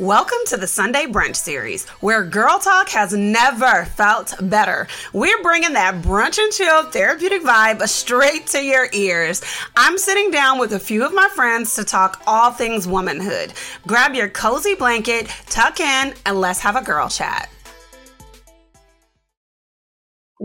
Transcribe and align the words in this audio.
Welcome 0.00 0.38
to 0.46 0.56
the 0.56 0.66
Sunday 0.66 1.06
Brunch 1.06 1.36
Series, 1.36 1.88
where 2.00 2.24
Girl 2.24 2.58
Talk 2.58 2.88
has 2.88 3.12
never 3.12 3.84
felt 3.84 4.34
better. 4.40 4.88
We're 5.12 5.40
bringing 5.40 5.74
that 5.74 6.02
brunch 6.02 6.36
and 6.36 6.52
chill 6.52 6.82
therapeutic 6.90 7.42
vibe 7.42 7.86
straight 7.86 8.48
to 8.48 8.60
your 8.60 8.88
ears. 8.92 9.40
I'm 9.76 9.96
sitting 9.96 10.32
down 10.32 10.58
with 10.58 10.72
a 10.72 10.80
few 10.80 11.06
of 11.06 11.14
my 11.14 11.28
friends 11.36 11.76
to 11.76 11.84
talk 11.84 12.24
all 12.26 12.50
things 12.50 12.88
womanhood. 12.88 13.52
Grab 13.86 14.16
your 14.16 14.28
cozy 14.28 14.74
blanket, 14.74 15.28
tuck 15.46 15.78
in, 15.78 16.14
and 16.26 16.40
let's 16.40 16.58
have 16.58 16.74
a 16.74 16.82
girl 16.82 17.08
chat. 17.08 17.48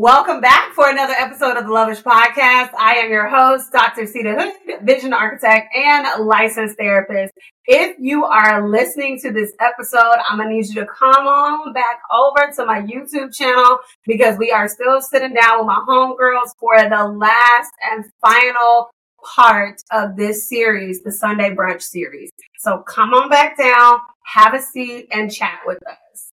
Welcome 0.01 0.39
back 0.39 0.71
for 0.75 0.89
another 0.89 1.11
episode 1.11 1.57
of 1.57 1.65
the 1.65 1.73
Lavish 1.73 2.01
Podcast. 2.03 2.69
I 2.79 3.01
am 3.03 3.11
your 3.11 3.27
host, 3.27 3.69
Dr. 3.73 4.03
Seida 4.03 4.33
Hood, 4.33 4.81
vision 4.81 5.11
architect 5.11 5.75
and 5.75 6.25
licensed 6.25 6.77
therapist. 6.77 7.33
If 7.65 7.97
you 7.99 8.23
are 8.23 8.69
listening 8.69 9.19
to 9.19 9.33
this 9.33 9.51
episode, 9.59 10.15
I'm 10.25 10.37
gonna 10.37 10.51
need 10.51 10.67
you 10.67 10.75
to 10.75 10.87
come 10.87 11.27
on 11.27 11.73
back 11.73 11.99
over 12.13 12.49
to 12.55 12.65
my 12.65 12.81
YouTube 12.81 13.35
channel 13.35 13.79
because 14.05 14.37
we 14.37 14.53
are 14.53 14.69
still 14.69 15.01
sitting 15.01 15.33
down 15.33 15.57
with 15.57 15.67
my 15.67 15.83
homegirls 15.85 16.51
for 16.57 16.77
the 16.77 17.05
last 17.05 17.71
and 17.91 18.05
final 18.25 18.91
part 19.35 19.81
of 19.91 20.15
this 20.15 20.47
series, 20.47 21.03
the 21.03 21.11
Sunday 21.11 21.53
Brunch 21.53 21.81
series. 21.81 22.31
So 22.59 22.85
come 22.87 23.13
on 23.13 23.27
back 23.27 23.57
down, 23.57 23.99
have 24.23 24.53
a 24.53 24.61
seat, 24.61 25.09
and 25.11 25.29
chat 25.29 25.59
with 25.65 25.85
us. 25.85 25.97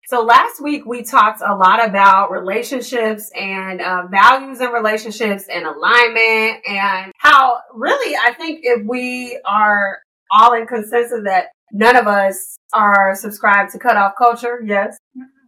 So 0.10 0.24
last 0.24 0.60
week 0.60 0.88
we 0.88 1.04
talked 1.04 1.44
a 1.46 1.54
lot 1.54 1.88
about 1.88 2.32
relationships 2.32 3.30
and 3.36 3.80
uh, 3.80 4.08
values 4.10 4.60
in 4.60 4.70
relationships 4.70 5.46
and 5.48 5.68
alignment 5.68 6.68
and 6.68 7.12
how 7.20 7.60
really 7.76 8.16
I 8.16 8.34
think 8.34 8.62
if 8.64 8.84
we 8.88 9.40
are 9.46 10.00
all 10.32 10.54
in 10.54 10.66
consensus 10.66 11.22
that 11.26 11.50
none 11.72 11.96
of 11.96 12.08
us 12.08 12.58
are 12.74 13.14
subscribed 13.14 13.74
to 13.74 13.78
cut 13.78 13.98
off 13.98 14.14
culture, 14.18 14.60
yes, 14.66 14.98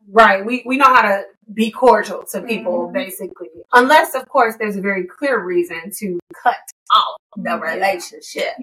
right. 0.07 0.45
We 0.45 0.61
we 0.63 0.77
know 0.77 0.93
how 0.93 1.01
to 1.01 1.23
be 1.51 1.71
cordial 1.71 2.23
to 2.31 2.41
people 2.43 2.83
mm-hmm. 2.83 2.93
basically, 2.93 3.49
unless 3.73 4.13
of 4.13 4.29
course 4.29 4.57
there's 4.59 4.77
a 4.77 4.81
very 4.81 5.07
clear 5.07 5.43
reason 5.43 5.91
to 6.01 6.19
cut 6.39 6.53
off 6.93 7.17
the 7.35 7.57
relationship. 7.57 8.53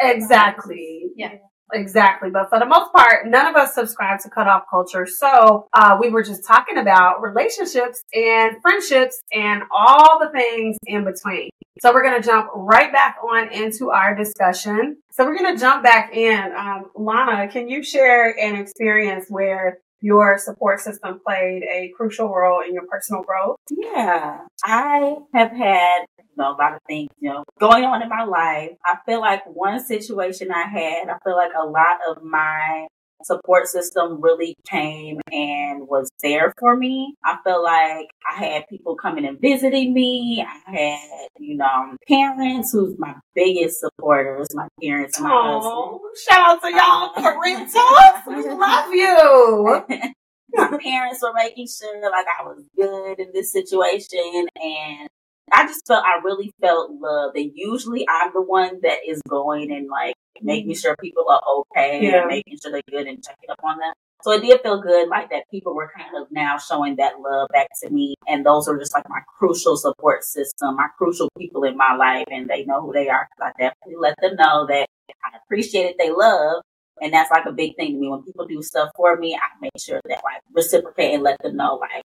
Exactly. 0.00 1.12
Yeah. 1.14 1.34
Exactly. 1.72 2.30
But 2.30 2.48
for 2.48 2.58
the 2.58 2.66
most 2.66 2.92
part, 2.92 3.26
none 3.26 3.46
of 3.46 3.56
us 3.56 3.74
subscribe 3.74 4.20
to 4.20 4.30
cutoff 4.30 4.64
culture. 4.70 5.06
So, 5.06 5.66
uh, 5.72 5.98
we 6.00 6.10
were 6.10 6.22
just 6.22 6.46
talking 6.46 6.78
about 6.78 7.22
relationships 7.22 8.02
and 8.14 8.56
friendships 8.62 9.20
and 9.32 9.62
all 9.70 10.18
the 10.18 10.30
things 10.30 10.76
in 10.86 11.04
between. 11.04 11.50
So 11.80 11.92
we're 11.92 12.02
going 12.02 12.20
to 12.20 12.26
jump 12.26 12.48
right 12.54 12.90
back 12.92 13.18
on 13.22 13.52
into 13.52 13.90
our 13.90 14.14
discussion. 14.14 14.96
So 15.12 15.24
we're 15.24 15.38
going 15.38 15.54
to 15.54 15.60
jump 15.60 15.84
back 15.84 16.12
in. 16.14 16.52
Um, 16.52 16.86
Lana, 16.96 17.48
can 17.48 17.68
you 17.68 17.84
share 17.84 18.36
an 18.36 18.56
experience 18.56 19.26
where 19.28 19.78
your 20.00 20.38
support 20.38 20.80
system 20.80 21.20
played 21.24 21.62
a 21.62 21.92
crucial 21.96 22.32
role 22.34 22.62
in 22.66 22.74
your 22.74 22.84
personal 22.90 23.22
growth? 23.22 23.58
Yeah, 23.70 24.38
I 24.64 25.16
have 25.34 25.52
had 25.52 26.06
know, 26.38 26.50
a 26.50 26.58
lot 26.58 26.74
of 26.74 26.80
things, 26.86 27.08
you 27.18 27.30
know, 27.30 27.44
going 27.60 27.84
on 27.84 28.02
in 28.02 28.08
my 28.08 28.24
life. 28.24 28.70
I 28.84 28.96
feel 29.06 29.20
like 29.20 29.42
one 29.46 29.80
situation 29.84 30.50
I 30.50 30.66
had, 30.66 31.08
I 31.08 31.18
feel 31.24 31.36
like 31.36 31.52
a 31.60 31.66
lot 31.66 31.98
of 32.08 32.22
my 32.22 32.86
support 33.24 33.66
system 33.66 34.20
really 34.20 34.54
came 34.70 35.20
and 35.32 35.88
was 35.88 36.10
there 36.22 36.54
for 36.58 36.76
me. 36.76 37.14
I 37.24 37.36
feel 37.44 37.62
like 37.62 38.06
I 38.30 38.44
had 38.44 38.68
people 38.68 38.94
coming 38.94 39.26
and 39.26 39.40
visiting 39.40 39.92
me. 39.92 40.44
I 40.46 40.70
had, 40.70 41.28
you 41.38 41.56
know, 41.56 41.96
parents 42.06 42.72
who's 42.72 42.96
my 42.98 43.14
biggest 43.34 43.80
supporters, 43.80 44.46
my 44.54 44.68
parents, 44.82 45.18
my 45.20 45.30
husband. 45.30 46.00
Shout 46.28 46.38
out 46.38 46.62
to 46.62 46.70
y'all 46.70 47.14
parentals. 47.34 48.26
we 48.26 48.50
love 48.50 48.92
you. 48.92 50.14
my 50.54 50.78
parents 50.82 51.20
were 51.22 51.32
making 51.34 51.66
sure 51.66 52.10
like 52.10 52.26
I 52.40 52.44
was 52.44 52.64
good 52.76 53.18
in 53.18 53.32
this 53.32 53.52
situation 53.52 54.46
and 54.56 55.08
I 55.52 55.66
just 55.66 55.86
felt 55.86 56.04
I 56.04 56.20
really 56.24 56.52
felt 56.60 56.90
love. 57.00 57.32
And 57.34 57.52
usually 57.54 58.06
I'm 58.08 58.32
the 58.32 58.42
one 58.42 58.80
that 58.82 58.98
is 59.06 59.20
going 59.28 59.72
and 59.72 59.88
like 59.88 60.14
making 60.42 60.72
mm-hmm. 60.72 60.78
sure 60.78 60.96
people 61.00 61.26
are 61.28 61.42
okay 61.60 62.00
yeah. 62.02 62.20
and 62.20 62.28
making 62.28 62.58
sure 62.62 62.72
they're 62.72 62.82
good 62.90 63.06
and 63.06 63.22
checking 63.22 63.50
up 63.50 63.60
on 63.62 63.78
them. 63.78 63.92
So 64.22 64.32
it 64.32 64.42
did 64.42 64.60
feel 64.62 64.82
good, 64.82 65.08
like 65.08 65.30
that 65.30 65.44
people 65.50 65.74
were 65.76 65.92
kind 65.96 66.20
of 66.20 66.26
now 66.32 66.58
showing 66.58 66.96
that 66.96 67.20
love 67.20 67.48
back 67.52 67.68
to 67.82 67.90
me. 67.90 68.16
And 68.26 68.44
those 68.44 68.66
are 68.66 68.76
just 68.76 68.92
like 68.92 69.08
my 69.08 69.20
crucial 69.38 69.76
support 69.76 70.24
system, 70.24 70.76
my 70.76 70.88
crucial 70.98 71.28
people 71.38 71.62
in 71.62 71.76
my 71.76 71.94
life. 71.94 72.26
And 72.28 72.48
they 72.48 72.64
know 72.64 72.80
who 72.80 72.92
they 72.92 73.08
are. 73.08 73.28
I 73.40 73.52
definitely 73.58 73.96
let 73.96 74.16
them 74.20 74.34
know 74.34 74.66
that 74.66 74.88
I 75.24 75.38
appreciate 75.44 75.84
it, 75.84 75.96
they 75.98 76.10
love. 76.10 76.62
And 77.00 77.12
that's 77.12 77.30
like 77.30 77.46
a 77.46 77.52
big 77.52 77.76
thing 77.76 77.92
to 77.92 77.98
me. 77.98 78.08
When 78.08 78.24
people 78.24 78.46
do 78.46 78.60
stuff 78.60 78.90
for 78.96 79.16
me, 79.16 79.36
I 79.36 79.60
make 79.60 79.70
sure 79.78 80.00
that 80.04 80.20
like 80.24 80.42
reciprocate 80.52 81.14
and 81.14 81.22
let 81.22 81.40
them 81.40 81.56
know 81.56 81.76
like, 81.76 82.02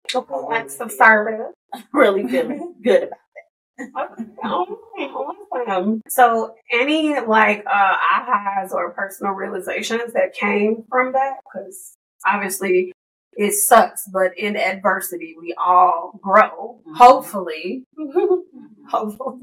like 0.49 0.69
some 0.71 0.89
service. 0.89 1.53
really 1.93 2.27
feeling 2.27 2.73
good 2.83 3.03
about 3.03 3.19
so 6.07 6.55
any 6.71 7.19
like 7.19 7.63
uh 7.65 7.95
ahas 8.15 8.71
or 8.71 8.91
personal 8.91 9.33
realizations 9.33 10.13
that 10.13 10.33
came 10.33 10.83
from 10.89 11.13
that? 11.13 11.37
Because 11.43 11.95
obviously 12.25 12.93
it 13.33 13.53
sucks 13.53 14.07
but 14.11 14.37
in 14.37 14.57
adversity 14.57 15.35
we 15.39 15.53
all 15.57 16.19
grow 16.21 16.79
mm-hmm. 16.81 16.95
hopefully. 16.95 17.83
Hopefully. 18.89 19.39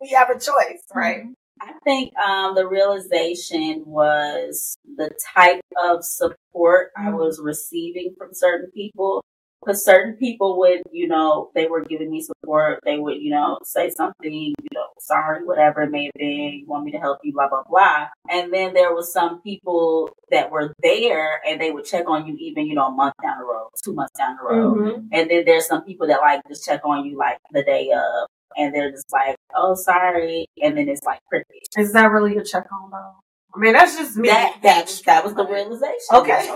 We 0.00 0.10
have 0.10 0.30
a 0.30 0.38
choice 0.38 0.84
right? 0.94 1.24
I 1.60 1.72
think 1.84 2.16
um, 2.16 2.54
the 2.54 2.66
realization 2.66 3.82
was 3.84 4.78
the 4.96 5.10
type 5.34 5.60
of 5.82 6.04
support 6.04 6.90
I 6.96 7.06
mm-hmm. 7.06 7.16
was 7.16 7.40
receiving 7.42 8.14
from 8.16 8.32
certain 8.32 8.70
people 8.70 9.22
because 9.60 9.84
certain 9.84 10.14
people 10.14 10.58
would, 10.58 10.82
you 10.90 11.06
know, 11.06 11.50
they 11.54 11.66
were 11.66 11.84
giving 11.84 12.10
me 12.10 12.22
support. 12.22 12.80
They 12.84 12.98
would, 12.98 13.20
you 13.20 13.30
know, 13.30 13.58
say 13.62 13.90
something, 13.90 14.32
you 14.32 14.54
know, 14.72 14.86
sorry, 14.98 15.44
whatever 15.44 15.82
it 15.82 15.90
may 15.90 16.04
have 16.04 16.14
been, 16.14 16.60
you 16.60 16.66
want 16.66 16.84
me 16.84 16.92
to 16.92 16.98
help 16.98 17.18
you, 17.22 17.32
blah, 17.32 17.48
blah, 17.48 17.64
blah. 17.68 18.08
And 18.30 18.52
then 18.52 18.72
there 18.74 18.94
was 18.94 19.12
some 19.12 19.42
people 19.42 20.10
that 20.30 20.50
were 20.50 20.74
there 20.82 21.40
and 21.46 21.60
they 21.60 21.70
would 21.70 21.84
check 21.84 22.08
on 22.08 22.26
you 22.26 22.36
even, 22.38 22.66
you 22.66 22.74
know, 22.74 22.86
a 22.86 22.90
month 22.90 23.14
down 23.22 23.38
the 23.38 23.44
road, 23.44 23.68
two 23.84 23.92
months 23.92 24.18
down 24.18 24.36
the 24.36 24.48
road. 24.48 24.78
Mm-hmm. 24.78 25.06
And 25.12 25.30
then 25.30 25.44
there's 25.44 25.66
some 25.66 25.84
people 25.84 26.06
that 26.06 26.20
like 26.20 26.40
just 26.48 26.64
check 26.64 26.80
on 26.84 27.04
you 27.04 27.18
like 27.18 27.38
the 27.52 27.62
day 27.62 27.90
of 27.92 28.28
and 28.56 28.74
they're 28.74 28.90
just 28.90 29.12
like, 29.12 29.36
oh, 29.54 29.74
sorry. 29.74 30.46
And 30.60 30.76
then 30.76 30.88
it's 30.88 31.04
like 31.04 31.20
cricket. 31.28 31.68
Is 31.76 31.92
that 31.92 32.10
really 32.10 32.36
a 32.36 32.44
check 32.44 32.66
on 32.72 32.90
though? 32.90 33.14
I 33.54 33.58
mean, 33.58 33.72
that's 33.72 33.96
just 33.96 34.16
me. 34.16 34.28
That, 34.28 34.60
that, 34.62 35.02
that 35.06 35.24
was 35.24 35.34
the 35.34 35.44
realization. 35.44 35.96
Okay. 36.12 36.48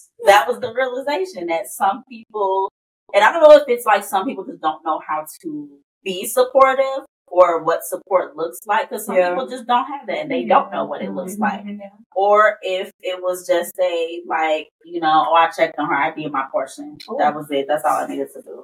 that 0.24 0.48
was 0.48 0.60
the 0.60 0.72
realization 0.72 1.46
that 1.46 1.66
some 1.68 2.04
people, 2.08 2.72
and 3.14 3.22
I 3.22 3.32
don't 3.32 3.42
know 3.42 3.56
if 3.56 3.64
it's 3.68 3.86
like 3.86 4.04
some 4.04 4.26
people 4.26 4.44
just 4.44 4.60
don't 4.60 4.84
know 4.84 5.00
how 5.06 5.26
to 5.42 5.68
be 6.02 6.26
supportive 6.26 7.04
or 7.28 7.62
what 7.62 7.84
support 7.84 8.36
looks 8.36 8.60
like 8.66 8.88
because 8.88 9.06
some 9.06 9.16
yeah. 9.16 9.30
people 9.30 9.48
just 9.48 9.66
don't 9.66 9.86
have 9.86 10.06
that 10.06 10.18
and 10.18 10.30
they 10.30 10.44
don't 10.44 10.70
know 10.70 10.84
what 10.84 11.02
it 11.02 11.12
looks 11.12 11.34
mm-hmm. 11.34 11.42
like. 11.42 11.90
Or 12.14 12.58
if 12.62 12.90
it 13.00 13.20
was 13.20 13.46
just 13.46 13.72
a 13.80 14.22
like, 14.26 14.68
you 14.84 15.00
know, 15.00 15.26
oh 15.28 15.34
I 15.34 15.50
checked 15.50 15.78
on 15.78 15.88
her, 15.88 15.94
I 15.94 16.14
did 16.14 16.30
my 16.32 16.46
portion. 16.50 16.98
Ooh. 17.10 17.16
That 17.18 17.34
was 17.34 17.50
it. 17.50 17.66
That's 17.68 17.84
all 17.84 18.04
I 18.04 18.06
needed 18.06 18.28
to 18.34 18.42
do. 18.42 18.62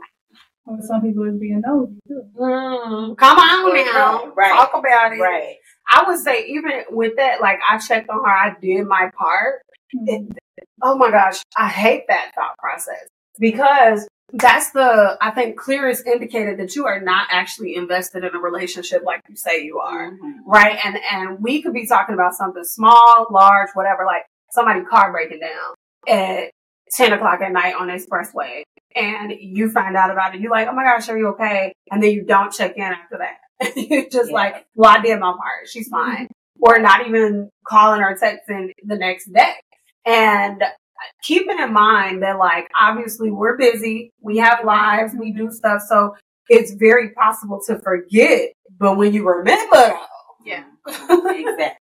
Or 0.65 0.79
some 0.81 1.03
people 1.03 1.25
would 1.25 1.41
be 1.41 1.51
nosy 1.51 1.99
too. 2.07 2.23
Mm, 2.39 3.17
come 3.17 3.39
on 3.39 3.75
now. 3.75 4.33
Right. 4.37 4.53
Talk 4.53 4.73
about 4.75 5.13
it. 5.13 5.21
Right. 5.21 5.57
I 5.91 6.05
would 6.07 6.21
say 6.21 6.47
even 6.47 6.85
with 6.91 7.17
that, 7.17 7.41
like 7.41 7.59
I 7.69 7.79
checked 7.79 8.09
on 8.09 8.19
her, 8.19 8.31
I 8.31 8.55
did 8.61 8.87
my 8.87 9.11
part. 9.19 9.63
Mm-hmm. 9.95 10.09
It, 10.09 10.39
oh 10.83 10.97
my 10.97 11.11
gosh, 11.11 11.43
I 11.57 11.69
hate 11.69 12.05
that 12.09 12.33
thought 12.35 12.57
process 12.59 13.07
because 13.39 14.07
that's 14.33 14.71
the, 14.71 15.19
I 15.21 15.31
think, 15.31 15.59
clearest 15.59 16.07
indicator 16.07 16.57
that 16.57 16.75
you 16.75 16.87
are 16.87 17.01
not 17.01 17.29
actually 17.31 17.75
invested 17.75 18.25
in 18.25 18.35
a 18.35 18.39
relationship 18.39 19.03
like 19.05 19.21
you 19.29 19.37
say 19.37 19.63
you 19.63 19.79
are. 19.79 20.11
Mm-hmm. 20.11 20.51
Right. 20.51 20.79
And, 20.85 20.99
and 21.11 21.43
we 21.43 21.63
could 21.63 21.75
be 21.75 21.87
talking 21.87 22.15
about 22.15 22.35
something 22.35 22.65
small, 22.65 23.27
large, 23.31 23.69
whatever, 23.75 24.05
like 24.07 24.23
somebody 24.51 24.85
car 24.85 25.13
breaking 25.13 25.41
down 25.41 25.75
at 26.09 26.51
10 26.95 27.13
o'clock 27.13 27.41
at 27.43 27.53
night 27.53 27.75
on 27.75 27.89
the 27.89 27.95
expressway 27.95 28.63
and 28.95 29.33
you 29.39 29.71
find 29.71 29.97
out 29.97 30.11
about 30.11 30.35
it. 30.35 30.41
You're 30.41 30.51
like, 30.51 30.69
oh 30.69 30.73
my 30.73 30.85
gosh, 30.85 31.09
are 31.09 31.19
you 31.19 31.29
okay? 31.29 31.73
And 31.91 32.03
then 32.03 32.11
you 32.11 32.25
don't 32.25 32.53
check 32.53 32.77
in 32.77 32.83
after 32.83 33.19
that. 33.19 33.77
You're 33.77 34.09
just 34.09 34.31
yeah. 34.31 34.35
like, 34.35 34.67
well, 34.75 34.97
I 34.97 35.01
did 35.01 35.19
my 35.21 35.33
part. 35.33 35.69
She's 35.71 35.89
fine. 35.89 36.25
Mm-hmm. 36.25 36.63
Or 36.65 36.79
not 36.79 37.07
even 37.07 37.51
calling 37.67 38.03
or 38.03 38.17
texting 38.17 38.71
the 38.85 38.97
next 38.97 39.33
day. 39.33 39.55
And 40.05 40.63
keeping 41.23 41.59
in 41.59 41.73
mind 41.73 42.23
that 42.23 42.39
like 42.39 42.69
obviously 42.81 43.31
we're 43.31 43.57
busy, 43.57 44.13
we 44.21 44.39
have 44.39 44.65
lives, 44.65 45.15
we 45.19 45.33
do 45.33 45.51
stuff, 45.51 45.83
so 45.83 46.17
it's 46.49 46.73
very 46.73 47.11
possible 47.11 47.61
to 47.67 47.79
forget. 47.81 48.53
But 48.79 48.97
when 48.97 49.13
you 49.13 49.27
remember, 49.29 49.95
yeah, 50.45 50.65
exactly, 50.87 51.77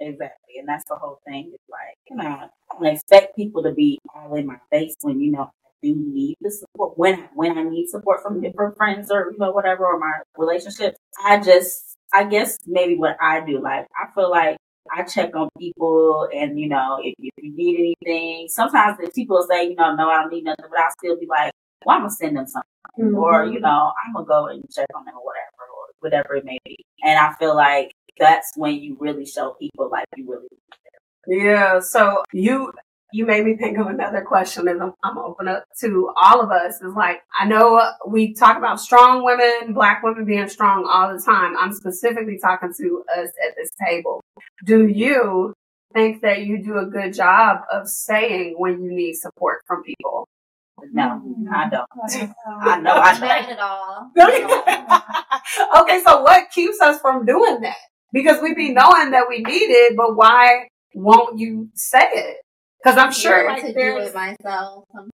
exactly, 0.00 0.58
and 0.58 0.68
that's 0.68 0.84
the 0.88 0.96
whole 0.96 1.20
thing. 1.26 1.50
It's 1.52 1.64
like 1.70 1.96
you 2.10 2.16
know, 2.16 2.28
I 2.28 2.48
don't 2.72 2.86
expect 2.86 3.36
people 3.36 3.62
to 3.64 3.72
be 3.72 3.98
all 4.14 4.34
in 4.34 4.46
my 4.46 4.58
face 4.70 4.94
when 5.02 5.20
you 5.20 5.32
know 5.32 5.42
I 5.42 5.70
do 5.82 5.94
need 5.96 6.36
the 6.40 6.50
support 6.50 6.96
when 6.96 7.28
when 7.34 7.58
I 7.58 7.62
need 7.64 7.88
support 7.88 8.22
from 8.22 8.40
different 8.40 8.76
friends 8.76 9.10
or 9.10 9.32
you 9.32 9.38
know 9.38 9.50
whatever 9.52 9.86
or 9.86 9.98
my 9.98 10.12
relationships. 10.36 10.96
I 11.24 11.40
just 11.40 11.96
I 12.12 12.24
guess 12.24 12.58
maybe 12.66 12.96
what 12.96 13.16
I 13.20 13.44
do 13.44 13.60
like 13.60 13.86
I 14.00 14.12
feel 14.14 14.30
like 14.30 14.56
I 14.94 15.02
check 15.02 15.34
on 15.34 15.48
people 15.58 16.28
and, 16.34 16.58
you 16.58 16.68
know, 16.68 16.98
if, 17.02 17.14
if 17.18 17.32
you 17.38 17.54
need 17.56 17.96
anything, 18.04 18.48
sometimes 18.48 18.98
if 19.00 19.14
people 19.14 19.44
say, 19.48 19.68
you 19.68 19.76
know, 19.76 19.94
no, 19.94 20.08
I 20.08 20.22
don't 20.22 20.32
need 20.32 20.44
nothing, 20.44 20.66
but 20.70 20.78
I'll 20.78 20.90
still 20.98 21.18
be 21.18 21.26
like, 21.26 21.52
well, 21.84 21.96
I'm 21.96 22.02
going 22.02 22.10
to 22.10 22.16
send 22.16 22.36
them 22.36 22.46
something. 22.46 22.70
Mm-hmm. 22.98 23.16
Or, 23.16 23.44
you 23.44 23.60
know, 23.60 23.92
I'm 24.04 24.12
going 24.14 24.24
to 24.24 24.28
go 24.28 24.46
and 24.46 24.64
check 24.70 24.86
on 24.94 25.04
them 25.04 25.14
or 25.14 25.24
whatever, 25.24 25.62
or 25.70 25.86
whatever 26.00 26.36
it 26.36 26.44
may 26.44 26.58
be. 26.64 26.84
And 27.04 27.18
I 27.18 27.34
feel 27.34 27.54
like 27.54 27.92
that's 28.18 28.52
when 28.56 28.76
you 28.76 28.96
really 28.98 29.26
show 29.26 29.50
people 29.60 29.90
like 29.90 30.06
you 30.16 30.28
really 30.28 30.48
yeah. 31.26 31.80
So 31.80 32.22
you 32.32 32.72
you 33.12 33.24
made 33.24 33.44
me 33.44 33.56
think 33.56 33.78
of 33.78 33.86
another 33.86 34.22
question 34.22 34.68
and 34.68 34.82
I'm, 34.82 34.92
I'm 35.02 35.18
open 35.18 35.48
up 35.48 35.64
to 35.80 36.12
all 36.20 36.40
of 36.40 36.50
us 36.50 36.80
is 36.82 36.94
like, 36.96 37.18
I 37.38 37.46
know 37.46 37.80
we 38.06 38.34
talk 38.34 38.58
about 38.58 38.80
strong 38.80 39.24
women, 39.24 39.74
black 39.74 40.02
women 40.02 40.24
being 40.24 40.48
strong 40.48 40.88
all 40.90 41.12
the 41.12 41.22
time. 41.22 41.56
I'm 41.56 41.72
specifically 41.72 42.38
talking 42.42 42.72
to 42.76 43.04
us 43.16 43.28
at 43.46 43.54
this 43.56 43.70
table. 43.86 44.22
Do 44.64 44.88
you 44.88 45.54
think 45.94 46.22
that 46.22 46.40
you 46.40 46.62
do 46.62 46.78
a 46.78 46.86
good 46.86 47.14
job 47.14 47.60
of 47.72 47.88
saying 47.88 48.54
when 48.58 48.82
you 48.82 48.92
need 48.92 49.14
support 49.14 49.60
from 49.66 49.82
people? 49.82 50.28
No, 50.92 51.22
I 51.52 51.68
don't. 51.70 51.88
I 52.60 52.80
know 52.80 52.92
I 52.92 53.18
don't. 53.18 53.50
at 53.50 53.58
all. 53.58 54.10
okay, 55.82 56.02
so 56.04 56.22
what 56.22 56.50
keeps 56.50 56.80
us 56.80 57.00
from 57.00 57.24
doing 57.24 57.60
that? 57.62 57.76
Because 58.12 58.42
we 58.42 58.54
be 58.54 58.72
knowing 58.72 59.12
that 59.12 59.26
we 59.28 59.38
need 59.38 59.70
it, 59.70 59.96
but 59.96 60.16
why 60.16 60.68
won't 60.94 61.38
you 61.38 61.70
say 61.74 62.06
it? 62.12 62.36
Because 62.86 63.02
I'm 63.02 63.12
sure 63.12 63.48
like, 63.48 63.62
to 63.62 63.72
do 63.72 63.98
it 63.98 64.14
myself 64.14 64.84
sometimes. 64.92 65.10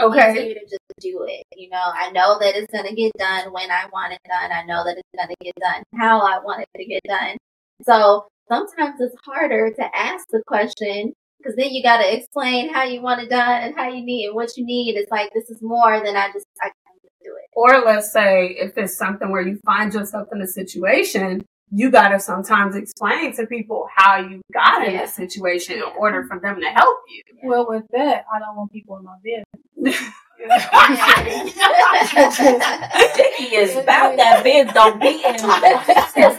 Okay. 0.00 0.54
to 0.54 0.60
just 0.60 0.80
do 0.98 1.26
it. 1.28 1.44
You 1.54 1.68
know, 1.68 1.76
I 1.76 2.10
know 2.10 2.38
that 2.38 2.56
it's 2.56 2.72
gonna 2.72 2.94
get 2.94 3.12
done 3.18 3.52
when 3.52 3.70
I 3.70 3.84
want 3.92 4.14
it 4.14 4.20
done. 4.26 4.50
I 4.50 4.64
know 4.64 4.82
that 4.82 4.96
it's 4.96 5.08
gonna 5.14 5.34
get 5.42 5.52
done 5.60 5.82
how 5.94 6.20
I 6.20 6.38
want 6.42 6.62
it 6.62 6.68
to 6.78 6.86
get 6.86 7.02
done. 7.06 7.36
So 7.82 8.28
sometimes 8.48 8.98
it's 8.98 9.14
harder 9.26 9.70
to 9.74 9.84
ask 9.94 10.26
the 10.30 10.42
question 10.46 11.12
because 11.36 11.54
then 11.54 11.70
you 11.70 11.82
got 11.82 11.98
to 11.98 12.16
explain 12.16 12.72
how 12.72 12.84
you 12.84 13.02
want 13.02 13.20
it 13.20 13.28
done 13.28 13.62
and 13.62 13.74
how 13.76 13.90
you 13.90 14.02
need 14.02 14.24
it, 14.24 14.34
what 14.34 14.56
you 14.56 14.64
need. 14.64 14.96
It's 14.96 15.10
like 15.10 15.30
this 15.34 15.50
is 15.50 15.58
more 15.60 16.02
than 16.02 16.16
I 16.16 16.28
just 16.32 16.46
I 16.62 16.68
can 16.68 17.10
do 17.22 17.36
it. 17.36 17.50
Or 17.52 17.84
let's 17.84 18.10
say 18.10 18.56
if 18.58 18.78
it's 18.78 18.96
something 18.96 19.30
where 19.30 19.42
you 19.42 19.58
find 19.66 19.92
yourself 19.92 20.28
in 20.32 20.40
a 20.40 20.46
situation 20.46 21.42
you 21.74 21.90
got 21.90 22.08
to 22.08 22.20
sometimes 22.20 22.76
explain 22.76 23.34
to 23.34 23.46
people 23.46 23.88
how 23.96 24.18
you 24.18 24.42
got 24.52 24.86
in 24.86 24.94
this 24.94 25.14
situation 25.14 25.76
in 25.76 25.84
order 25.98 26.22
for 26.24 26.38
them 26.38 26.60
to 26.60 26.66
help 26.66 26.98
you. 27.08 27.22
Well, 27.42 27.66
with 27.66 27.84
that, 27.92 28.26
I 28.32 28.38
don't 28.38 28.54
want 28.56 28.70
people 28.70 28.98
in 28.98 29.04
my 29.04 29.16
business. 29.24 29.46
Vicky 33.16 33.56
is 33.56 33.76
about 33.76 34.16
that 34.16 34.42
biz. 34.44 34.72
Don't 34.74 35.00
be 35.00 35.24
in 35.24 35.46
my 35.46 35.60
business. 35.86 36.36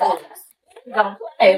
Don't 0.94 1.18
play. 1.40 1.58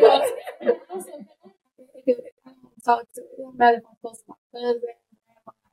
Talk 2.85 3.01
to 3.15 3.21
them. 3.37 3.57
Matter 3.57 3.77
if 3.77 3.83
I'm 3.89 3.95
close 4.01 4.19
to 4.19 4.23
my 4.29 4.35
cousin, 4.53 4.81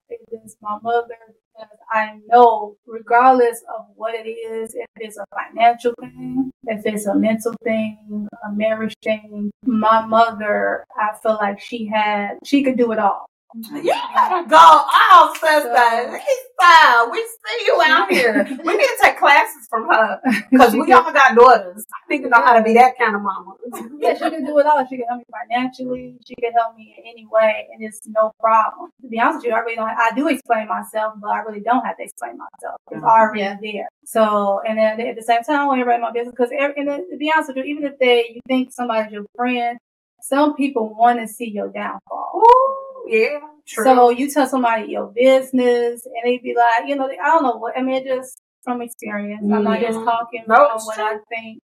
it's 0.08 0.56
my 0.60 0.78
mother, 0.82 1.18
because 1.54 1.78
I 1.90 2.18
know, 2.26 2.76
regardless 2.86 3.62
of 3.78 3.86
what 3.94 4.14
it 4.14 4.26
is, 4.28 4.74
if 4.74 4.86
it's 4.96 5.18
a 5.18 5.26
financial 5.34 5.92
thing, 6.00 6.51
if 6.64 6.82
it's 6.84 7.06
a 7.06 7.14
mental 7.14 7.54
thing, 7.64 8.28
a 8.46 8.52
marriage 8.52 8.94
thing, 9.02 9.50
my 9.64 10.04
mother, 10.06 10.84
I 10.96 11.16
feel 11.22 11.34
like 11.34 11.60
she 11.60 11.86
had, 11.86 12.38
she 12.44 12.62
could 12.62 12.76
do 12.76 12.92
it 12.92 12.98
all. 12.98 13.26
Yeah, 13.54 14.44
go 14.48 14.56
all 14.56 15.34
sister. 15.34 16.18
Style. 16.60 17.10
We 17.10 17.18
see 17.18 17.66
you 17.66 17.80
out 17.84 18.10
here. 18.10 18.46
We 18.64 18.76
need 18.76 18.86
to 18.86 18.98
take 19.02 19.18
classes 19.18 19.66
from 19.68 19.88
her 19.88 20.20
because 20.50 20.72
we 20.74 20.92
all 20.92 21.12
got 21.12 21.34
daughters. 21.34 21.84
I 21.92 22.08
think 22.08 22.22
you 22.22 22.28
know 22.28 22.40
how 22.40 22.56
to 22.56 22.62
be 22.62 22.74
that 22.74 22.96
kind 22.98 23.16
of 23.16 23.22
mama. 23.22 23.54
yeah, 23.98 24.14
she 24.14 24.30
can 24.30 24.44
do 24.44 24.58
it 24.58 24.66
all. 24.66 24.86
She 24.88 24.96
can 24.96 25.06
help 25.08 25.18
me 25.18 25.24
financially. 25.30 26.18
She 26.26 26.34
can 26.36 26.52
help 26.52 26.76
me 26.76 26.94
in 26.98 27.04
any 27.10 27.26
way, 27.30 27.68
and 27.72 27.82
it's 27.82 28.00
no 28.06 28.32
problem. 28.40 28.90
To 29.02 29.08
be 29.08 29.18
honest 29.18 29.38
with 29.38 29.46
you, 29.46 29.52
I 29.52 29.58
really 29.60 29.76
don't. 29.76 29.88
I 29.88 30.10
do 30.14 30.28
explain 30.28 30.68
myself, 30.68 31.14
but 31.20 31.30
I 31.30 31.40
really 31.40 31.60
don't 31.60 31.84
have 31.84 31.96
to 31.96 32.04
explain 32.04 32.38
myself. 32.38 32.80
It's 32.90 33.02
uh-huh. 33.02 33.06
already 33.06 33.40
yeah. 33.40 33.56
there. 33.60 33.88
So, 34.04 34.60
and 34.66 34.78
then 34.78 35.00
at 35.00 35.16
the 35.16 35.22
same 35.22 35.42
time, 35.42 35.60
I 35.60 35.66
want 35.66 35.80
to 35.80 35.84
run 35.84 36.00
my 36.00 36.12
business 36.12 36.34
because, 36.36 36.50
and 36.52 36.88
then, 36.88 37.10
to 37.10 37.16
be 37.16 37.30
honest 37.34 37.48
with 37.48 37.58
you, 37.58 37.64
even 37.64 37.84
if 37.84 37.98
they 37.98 38.32
you 38.34 38.40
think 38.46 38.72
somebody's 38.72 39.12
your 39.12 39.24
friend, 39.36 39.78
some 40.22 40.54
people 40.54 40.94
want 40.94 41.20
to 41.20 41.28
see 41.28 41.50
your 41.50 41.68
downfall. 41.68 42.42
Ooh. 42.46 42.81
Yeah. 43.06 43.40
True. 43.66 43.84
So 43.84 44.10
you 44.10 44.30
tell 44.30 44.46
somebody 44.46 44.90
your 44.90 45.12
business 45.14 46.04
and 46.04 46.14
they'd 46.24 46.42
be 46.42 46.54
like, 46.56 46.88
you 46.88 46.96
know, 46.96 47.06
I 47.06 47.26
don't 47.28 47.42
know 47.42 47.56
what, 47.56 47.78
I 47.78 47.82
mean, 47.82 48.04
just 48.04 48.38
from 48.64 48.82
experience. 48.82 49.42
Mm-hmm. 49.44 49.54
I'm 49.54 49.64
not 49.64 49.80
just 49.80 49.98
mm-hmm. 49.98 50.08
talking 50.08 50.44
no, 50.46 50.56
from 50.56 50.86
what 50.86 50.94
true. 50.96 51.04
I 51.04 51.18
think. 51.28 51.60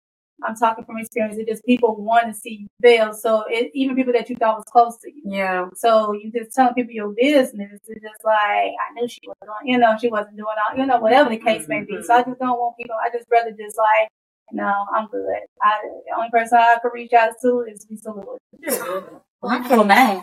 I'm 0.45 0.55
talking 0.55 0.85
from 0.85 0.99
experience. 0.99 1.39
It 1.39 1.49
just 1.49 1.65
people 1.65 1.97
want 1.97 2.27
to 2.27 2.35
see 2.35 2.59
you 2.61 2.67
fail. 2.83 3.15
So 3.15 3.45
it, 3.49 3.71
even 3.73 3.97
people 3.97 4.13
that 4.13 4.29
you 4.29 4.37
thought 4.37 4.57
was 4.57 4.65
close 4.71 4.99
to 4.99 5.11
you. 5.11 5.23
Yeah. 5.25 5.69
So 5.75 6.13
you 6.13 6.31
just 6.31 6.55
telling 6.55 6.75
people 6.75 6.93
your 6.93 7.15
business. 7.17 7.81
It's 7.87 8.03
just 8.03 8.23
like, 8.23 8.37
I 8.37 8.93
knew 8.95 9.09
she 9.09 9.21
was 9.27 9.37
doing, 9.43 9.73
you 9.73 9.79
know, 9.79 9.97
she 9.99 10.09
wasn't 10.09 10.37
doing 10.37 10.49
all, 10.49 10.77
you 10.77 10.85
know, 10.85 10.99
whatever 10.99 11.31
the 11.31 11.39
case 11.39 11.67
may 11.69 11.85
be. 11.85 12.03
So 12.03 12.13
I 12.13 12.23
just 12.23 12.39
don't 12.39 12.59
want 12.59 12.77
people, 12.77 12.97
I 13.03 13.09
just 13.17 13.27
rather 13.31 13.51
just 13.51 13.79
like, 13.79 14.11
no, 14.53 14.71
I'm 14.95 15.09
good. 15.09 15.27
I, 15.63 15.79
the 16.07 16.17
only 16.17 16.31
person 16.31 16.59
I 16.59 16.77
could 16.83 16.93
reach 16.93 17.15
out 17.15 17.33
to 17.41 17.65
is 17.69 17.87
Lisa 17.91 18.13
Lewis. 18.13 18.83
Wonderful 19.41 19.85
name. 19.85 20.23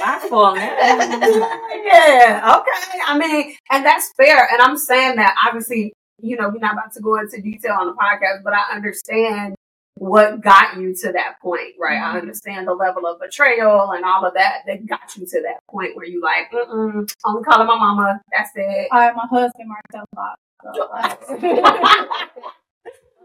My 0.00 0.26
fault. 0.28 0.56
yeah. 0.56 2.56
Okay. 2.58 3.00
I 3.06 3.18
mean, 3.18 3.54
and 3.70 3.84
that's 3.84 4.12
fair. 4.16 4.48
And 4.52 4.60
I'm 4.60 4.76
saying 4.76 5.16
that 5.16 5.34
obviously, 5.46 5.92
you 6.20 6.36
know, 6.36 6.48
we're 6.48 6.58
not 6.58 6.74
about 6.74 6.92
to 6.94 7.00
go 7.00 7.18
into 7.18 7.40
detail 7.40 7.76
on 7.80 7.86
the 7.86 7.94
podcast, 7.94 8.42
but 8.44 8.52
I 8.52 8.74
understand 8.74 9.54
what 9.94 10.40
got 10.40 10.78
you 10.78 10.94
to 10.94 11.12
that 11.12 11.40
point, 11.40 11.74
right? 11.78 11.96
Mm-hmm. 11.96 12.16
I 12.16 12.18
understand 12.18 12.66
the 12.66 12.74
level 12.74 13.06
of 13.06 13.20
betrayal 13.20 13.92
and 13.92 14.04
all 14.04 14.24
of 14.24 14.34
that 14.34 14.62
that 14.66 14.86
got 14.86 15.16
you 15.16 15.26
to 15.26 15.42
that 15.42 15.60
point 15.70 15.96
where 15.96 16.06
you 16.06 16.20
like, 16.20 16.50
mm-mm, 16.52 17.12
only 17.24 17.42
calling 17.44 17.66
my 17.66 17.78
mama. 17.78 18.20
That's 18.32 18.50
it. 18.54 18.88
All 18.90 18.98
right, 18.98 19.14
my 19.14 19.26
husband, 19.30 19.68
Marcel 19.68 20.06
Fox. 20.14 21.30
okay. 21.30 21.62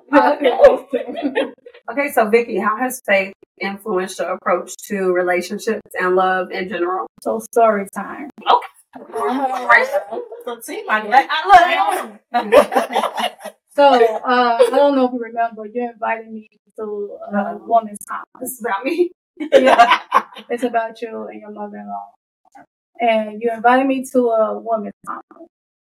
okay, 1.92 2.12
so 2.14 2.30
Vicky, 2.30 2.58
how 2.60 2.78
has 2.78 3.02
faith 3.06 3.34
influenced 3.60 4.20
your 4.20 4.34
approach 4.34 4.76
to 4.88 5.12
relationships 5.12 5.92
and 6.00 6.16
love 6.16 6.52
in 6.52 6.70
general? 6.70 7.08
So 7.22 7.40
story 7.40 7.88
time. 7.94 8.30
Okay. 8.42 8.68
so 13.76 13.84
uh, 13.84 14.58
I 14.60 14.70
don't 14.72 14.96
know 14.96 15.06
if 15.06 15.14
you 15.14 15.20
remember, 15.20 15.66
you 15.66 15.90
invited 15.92 16.32
me 16.32 16.48
to 16.80 17.18
a 17.34 17.38
uh, 17.38 17.58
woman's 17.58 18.00
conference. 18.08 18.52
It's 18.52 18.62
about 18.62 18.86
me. 18.86 19.12
yeah, 19.38 20.00
it's 20.50 20.64
about 20.64 21.02
you 21.02 21.28
and 21.28 21.42
your 21.42 21.52
mother-in-law. 21.52 22.14
And 23.00 23.42
you 23.42 23.52
invited 23.54 23.86
me 23.86 24.06
to 24.14 24.30
a 24.30 24.58
woman's 24.60 24.94
conference 25.06 25.52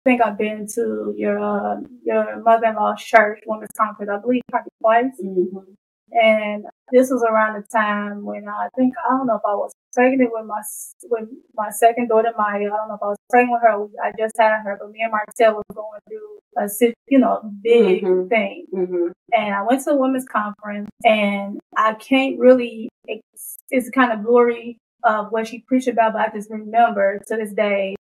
think 0.08 0.22
I've 0.22 0.38
been 0.38 0.66
to 0.74 1.14
your 1.16 1.38
uh, 1.38 1.80
your 2.02 2.42
mother-in-law's 2.42 3.02
church, 3.02 3.40
Women's 3.46 3.70
Conference, 3.76 4.10
I 4.10 4.18
believe, 4.18 4.42
probably 4.50 4.70
twice. 4.80 5.04
Mm-hmm. 5.22 5.72
And 6.10 6.64
this 6.90 7.10
was 7.10 7.22
around 7.22 7.60
the 7.60 7.66
time 7.70 8.24
when 8.24 8.48
I 8.48 8.68
think 8.74 8.94
I 9.04 9.10
don't 9.10 9.26
know 9.26 9.36
if 9.36 9.42
I 9.46 9.54
was 9.54 9.72
pregnant 9.92 10.30
with 10.32 10.46
my 10.46 10.62
with 11.10 11.28
my 11.54 11.70
second 11.70 12.08
daughter 12.08 12.32
Maya. 12.38 12.56
I 12.56 12.76
don't 12.76 12.88
know 12.88 12.94
if 12.94 13.02
I 13.02 13.08
was 13.08 13.18
pregnant 13.28 13.52
with 13.52 13.62
her. 13.62 14.02
I 14.02 14.12
just 14.18 14.34
had 14.38 14.62
her, 14.62 14.78
but 14.80 14.90
me 14.90 15.00
and 15.02 15.12
Martell 15.12 15.56
was 15.56 15.64
going 15.74 16.00
through 16.08 16.38
a 16.56 16.94
you 17.08 17.18
know 17.18 17.42
big 17.62 18.02
mm-hmm. 18.02 18.28
thing. 18.28 18.64
Mm-hmm. 18.74 19.08
And 19.34 19.54
I 19.54 19.62
went 19.62 19.84
to 19.84 19.90
a 19.90 19.96
women's 19.96 20.24
conference, 20.24 20.88
and 21.04 21.60
I 21.76 21.92
can't 21.94 22.38
really. 22.38 22.88
It's, 23.04 23.58
it's 23.70 23.90
kind 23.90 24.12
of 24.12 24.24
blurry 24.24 24.78
of 25.04 25.30
what 25.30 25.46
she 25.46 25.60
preached 25.68 25.88
about, 25.88 26.14
but 26.14 26.22
I 26.22 26.30
just 26.34 26.50
remember 26.50 27.20
to 27.28 27.36
this 27.36 27.52
day 27.52 27.96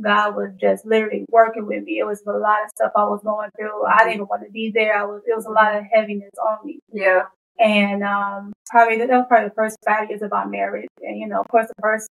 God 0.00 0.36
was 0.36 0.50
just 0.60 0.86
literally 0.86 1.24
working 1.30 1.66
with 1.66 1.84
me. 1.84 1.98
It 1.98 2.06
was 2.06 2.22
a 2.26 2.32
lot 2.32 2.64
of 2.64 2.70
stuff 2.70 2.92
I 2.96 3.04
was 3.04 3.20
going 3.22 3.50
through. 3.56 3.84
I 3.86 4.08
didn't 4.08 4.28
want 4.28 4.44
to 4.44 4.50
be 4.50 4.72
there. 4.74 4.96
I 4.98 5.04
was, 5.04 5.22
it 5.26 5.34
was 5.34 5.46
a 5.46 5.50
lot 5.50 5.76
of 5.76 5.84
heaviness 5.92 6.30
on 6.38 6.66
me. 6.66 6.80
Yeah. 6.92 7.24
And, 7.58 8.02
um, 8.02 8.52
probably 8.70 8.98
that 8.98 9.08
was 9.08 9.26
probably 9.28 9.48
the 9.48 9.54
first 9.54 9.76
five 9.86 10.08
years 10.08 10.22
of 10.22 10.32
our 10.32 10.48
marriage. 10.48 10.88
And, 11.00 11.18
you 11.18 11.28
know, 11.28 11.40
of 11.40 11.48
course, 11.48 11.68
the 11.68 11.74
first, 11.82 12.08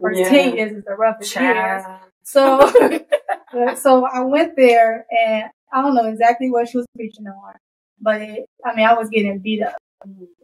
first 0.00 0.20
yeah. 0.20 0.28
10 0.28 0.56
years 0.56 0.72
is 0.72 0.84
the 0.84 0.94
roughest 0.94 1.34
years. 1.36 1.82
So, 2.22 2.60
so 3.76 4.04
I 4.06 4.20
went 4.20 4.56
there 4.56 5.06
and 5.10 5.50
I 5.72 5.82
don't 5.82 5.94
know 5.94 6.06
exactly 6.06 6.50
what 6.50 6.68
she 6.68 6.78
was 6.78 6.86
preaching 6.94 7.26
on, 7.26 7.54
but 8.00 8.22
it, 8.22 8.46
I 8.64 8.74
mean, 8.74 8.86
I 8.86 8.94
was 8.94 9.08
getting 9.10 9.38
beat 9.40 9.62
up, 9.62 9.76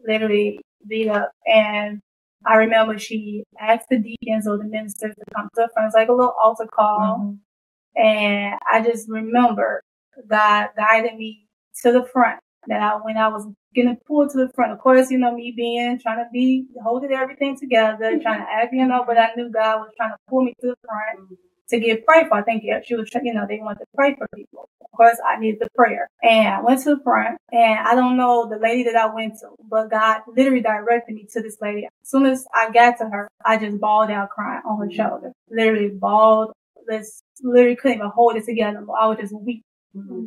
literally 0.05 0.59
beat 0.87 1.09
up. 1.09 1.31
And 1.45 2.01
I 2.45 2.55
remember 2.57 2.97
she 2.97 3.43
asked 3.59 3.87
the 3.89 3.99
deacons 3.99 4.47
or 4.47 4.57
the 4.57 4.65
ministers 4.65 5.15
to 5.15 5.35
come 5.35 5.49
to 5.55 5.61
the 5.61 5.69
front. 5.73 5.87
It's 5.87 5.95
like 5.95 6.09
a 6.09 6.13
little 6.13 6.35
altar 6.41 6.67
call. 6.67 7.19
Mm-hmm. 7.19 8.01
And 8.01 8.55
I 8.71 8.81
just 8.83 9.07
remember 9.09 9.81
God 10.27 10.69
guided 10.75 11.15
me 11.15 11.47
to 11.83 11.91
the 11.91 12.05
front. 12.05 12.39
That 12.67 12.81
I, 12.81 12.95
when 12.95 13.17
I 13.17 13.27
was 13.27 13.45
getting 13.75 13.97
pulled 14.07 14.29
to 14.31 14.37
the 14.37 14.49
front, 14.55 14.71
of 14.71 14.79
course, 14.79 15.11
you 15.11 15.17
know, 15.17 15.35
me 15.35 15.53
being, 15.55 15.99
trying 15.99 16.19
to 16.19 16.29
be, 16.31 16.65
holding 16.81 17.11
everything 17.11 17.59
together, 17.59 18.17
trying 18.21 18.39
to 18.39 18.47
act, 18.49 18.71
you 18.71 18.87
know, 18.87 19.03
but 19.05 19.17
I 19.17 19.31
knew 19.35 19.49
God 19.51 19.79
was 19.79 19.91
trying 19.97 20.11
to 20.11 20.17
pull 20.29 20.45
me 20.45 20.53
to 20.61 20.67
the 20.67 20.75
front 20.85 21.19
mm-hmm. 21.19 21.33
To 21.69 21.79
get 21.79 22.05
prayed 22.05 22.27
for. 22.27 22.35
I 22.35 22.43
think 22.43 22.63
yeah, 22.65 22.79
she 22.85 22.95
was, 22.95 23.09
you 23.21 23.33
know, 23.33 23.45
they 23.47 23.59
wanted 23.59 23.79
to 23.79 23.85
pray 23.95 24.15
for 24.15 24.27
people. 24.35 24.69
Of 24.81 24.91
course, 24.97 25.17
I 25.27 25.39
needed 25.39 25.59
the 25.61 25.69
prayer. 25.75 26.07
And 26.21 26.47
I 26.47 26.61
went 26.61 26.83
to 26.83 26.95
the 26.95 27.03
front 27.03 27.37
and 27.51 27.79
I 27.79 27.95
don't 27.95 28.17
know 28.17 28.47
the 28.47 28.57
lady 28.57 28.83
that 28.83 28.95
I 28.95 29.13
went 29.13 29.39
to, 29.39 29.49
but 29.69 29.89
God 29.89 30.21
literally 30.27 30.61
directed 30.61 31.15
me 31.15 31.27
to 31.33 31.41
this 31.41 31.57
lady. 31.61 31.85
As 31.85 32.09
soon 32.09 32.25
as 32.25 32.45
I 32.53 32.71
got 32.71 32.97
to 32.99 33.05
her, 33.05 33.27
I 33.45 33.57
just 33.57 33.79
bawled 33.79 34.11
out 34.11 34.29
crying 34.29 34.61
on 34.67 34.79
her 34.79 34.91
shoulder. 34.91 35.31
Literally 35.49 35.89
bawled. 35.89 36.53
This 36.87 37.23
literally 37.41 37.75
couldn't 37.75 37.97
even 37.97 38.11
hold 38.13 38.35
it 38.35 38.45
together. 38.45 38.85
I 38.99 39.07
was 39.07 39.17
just 39.19 39.33
weak. 39.33 39.63
Mm-hmm. 39.95 40.25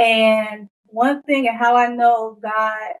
And 0.00 0.68
one 0.86 1.22
thing 1.22 1.48
and 1.48 1.58
how 1.58 1.76
I 1.76 1.88
know 1.88 2.38
God 2.42 2.92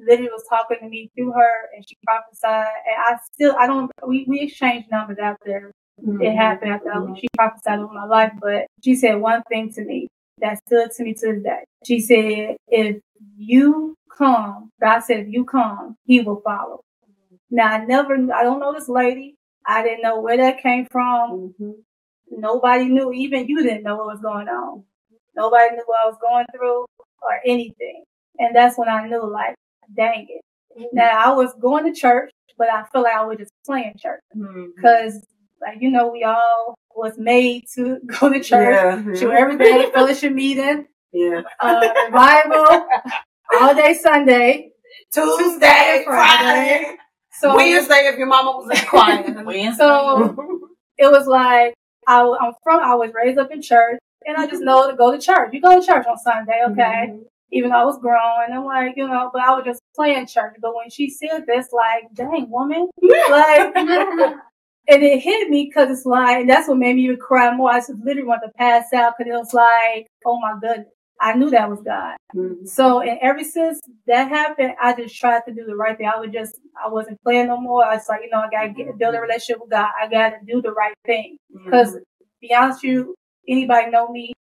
literally 0.00 0.30
was 0.30 0.44
talking 0.48 0.78
to 0.80 0.88
me 0.88 1.10
through 1.14 1.32
her 1.32 1.68
and 1.74 1.88
she 1.88 1.96
prophesied 2.04 2.66
and 2.86 2.96
I 2.98 3.16
still 3.32 3.54
I 3.58 3.66
don't 3.66 3.90
we, 4.06 4.24
we 4.28 4.40
exchanged 4.40 4.90
numbers 4.90 5.18
after 5.22 5.72
it 5.98 6.34
happened 6.34 6.72
after 6.72 6.90
Mhm. 6.90 7.18
she 7.18 7.28
prophesied 7.36 7.78
over 7.80 7.92
my 7.92 8.04
life, 8.04 8.32
but 8.40 8.66
she 8.82 8.94
said 8.94 9.16
one 9.20 9.42
thing 9.48 9.72
to 9.72 9.84
me 9.84 10.08
that 10.38 10.58
stood 10.66 10.90
to 10.92 11.04
me 11.04 11.14
to 11.14 11.34
this 11.34 11.42
day. 11.42 11.64
She 11.86 12.00
said, 12.00 12.56
if 12.68 13.00
you 13.36 13.94
come, 14.16 14.70
God 14.80 15.00
said, 15.00 15.20
if 15.20 15.28
you 15.28 15.44
come, 15.44 15.96
he 16.04 16.20
will 16.20 16.40
follow. 16.42 16.80
Now 17.50 17.66
I 17.68 17.84
never, 17.84 18.14
I 18.32 18.42
don't 18.42 18.60
know 18.60 18.72
this 18.72 18.88
lady. 18.88 19.36
I 19.66 19.82
didn't 19.82 20.02
know 20.02 20.20
where 20.20 20.36
that 20.38 20.58
came 20.62 20.86
from. 20.86 21.54
Mhm. 21.60 21.74
Nobody 22.30 22.86
knew, 22.86 23.12
even 23.12 23.46
you 23.46 23.62
didn't 23.62 23.82
know 23.84 23.96
what 23.96 24.06
was 24.06 24.20
going 24.20 24.48
on. 24.48 24.84
Nobody 25.36 25.76
knew 25.76 25.82
what 25.86 26.00
I 26.04 26.06
was 26.06 26.18
going 26.20 26.46
through 26.54 26.86
or 27.22 27.40
anything. 27.46 28.04
And 28.38 28.56
that's 28.56 28.78
when 28.78 28.88
I 28.88 29.06
knew, 29.06 29.22
like, 29.24 29.54
dang 29.94 30.26
it. 30.28 30.42
Now 30.92 31.32
I 31.32 31.36
was 31.36 31.54
going 31.54 31.84
to 31.92 31.98
church, 31.98 32.30
but 32.56 32.68
I 32.70 32.84
feel 32.92 33.02
like 33.02 33.14
I 33.14 33.24
was 33.24 33.38
just 33.38 33.52
playing 33.66 33.94
church 33.98 34.22
Mhm. 34.34 34.74
because, 34.74 35.24
like, 35.62 35.78
you 35.80 35.90
know, 35.90 36.08
we 36.08 36.24
all 36.24 36.74
was 36.94 37.14
made 37.18 37.64
to 37.76 37.98
go 38.20 38.28
to 38.32 38.40
church. 38.40 38.74
Yeah. 38.74 39.14
Shoot 39.14 39.30
every 39.30 39.56
day, 39.58 39.90
fellowship 39.94 40.32
meeting, 40.32 40.86
Yeah. 41.12 41.42
uh, 41.60 42.10
Bible, 42.10 42.86
all 43.60 43.74
day 43.74 43.94
Sunday. 43.94 44.70
Tuesday, 45.12 46.02
Friday. 46.04 46.04
Friday, 46.06 46.96
So 47.32 47.54
Wednesday 47.56 48.08
if 48.12 48.16
your 48.18 48.26
mama 48.26 48.50
was 48.52 48.78
in 48.78 48.86
choir. 48.86 49.22
Wednesday. 49.44 49.72
So 49.76 50.68
it 50.98 51.10
was 51.10 51.26
like 51.26 51.74
I, 52.06 52.20
am 52.20 52.52
from. 52.62 52.80
I 52.80 52.94
was 52.94 53.10
raised 53.14 53.38
up 53.38 53.50
in 53.52 53.62
church, 53.62 53.98
and 54.26 54.36
I 54.36 54.46
just 54.46 54.62
know 54.62 54.90
to 54.90 54.96
go 54.96 55.12
to 55.12 55.18
church. 55.18 55.50
You 55.52 55.60
go 55.60 55.78
to 55.80 55.86
church 55.86 56.06
on 56.06 56.18
Sunday, 56.18 56.60
okay? 56.70 57.08
Mhm. 57.10 57.20
Even 57.54 57.70
though 57.70 57.76
I 57.76 57.84
was 57.84 57.98
grown, 57.98 58.50
I'm 58.52 58.64
like, 58.64 58.94
you 58.96 59.06
know, 59.06 59.28
but 59.32 59.42
I 59.42 59.54
was 59.54 59.64
just 59.66 59.80
playing 59.94 60.26
church. 60.26 60.54
But 60.62 60.74
when 60.74 60.88
she 60.88 61.10
said 61.10 61.44
this, 61.46 61.68
like, 61.72 62.04
dang, 62.14 62.50
woman, 62.50 62.88
like, 63.30 63.74
and 64.88 65.02
it 65.02 65.20
hit 65.20 65.48
me 65.48 65.66
because 65.66 65.90
it's 65.90 66.06
like 66.06 66.40
and 66.40 66.50
that's 66.50 66.68
what 66.68 66.78
made 66.78 66.96
me 66.96 67.04
even 67.04 67.16
cry 67.18 67.54
more. 67.54 67.70
I 67.70 67.78
just 67.78 67.90
literally 68.02 68.26
want 68.28 68.42
to 68.44 68.52
pass 68.56 68.92
out 68.92 69.14
because 69.16 69.30
it 69.32 69.36
was 69.36 69.54
like, 69.54 70.06
oh 70.26 70.38
my 70.40 70.54
goodness, 70.60 70.88
I 71.20 71.34
knew 71.34 71.50
that 71.50 71.70
was 71.70 71.80
God. 71.82 72.16
Mhm. 72.34 72.66
So, 72.68 73.00
and 73.00 73.18
ever 73.22 73.44
since 73.44 73.80
that 74.06 74.28
happened, 74.28 74.74
I 74.80 74.94
just 74.94 75.14
tried 75.18 75.42
to 75.46 75.54
do 75.54 75.64
the 75.64 75.76
right 75.76 75.96
thing. 75.96 76.06
I 76.08 76.18
was 76.18 76.30
just, 76.32 76.58
I 76.82 76.88
wasn't 76.88 77.20
playing 77.22 77.46
no 77.48 77.58
more. 77.60 77.84
I 77.84 77.94
was 77.94 78.08
like, 78.08 78.22
you 78.24 78.30
know, 78.30 78.40
I 78.40 78.48
gotta 78.50 78.70
get, 78.70 78.98
build 78.98 79.14
a 79.14 79.20
relationship 79.20 79.60
with 79.60 79.70
God. 79.70 79.88
I 80.00 80.08
gotta 80.08 80.36
do 80.46 80.60
the 80.62 80.72
right 80.72 80.94
thing. 81.06 81.36
Because, 81.64 81.96
be 82.40 82.54
honest 82.54 82.82
with 82.82 82.92
you, 82.92 83.14
anybody 83.48 83.90
know 83.90 84.08
me, 84.08 84.32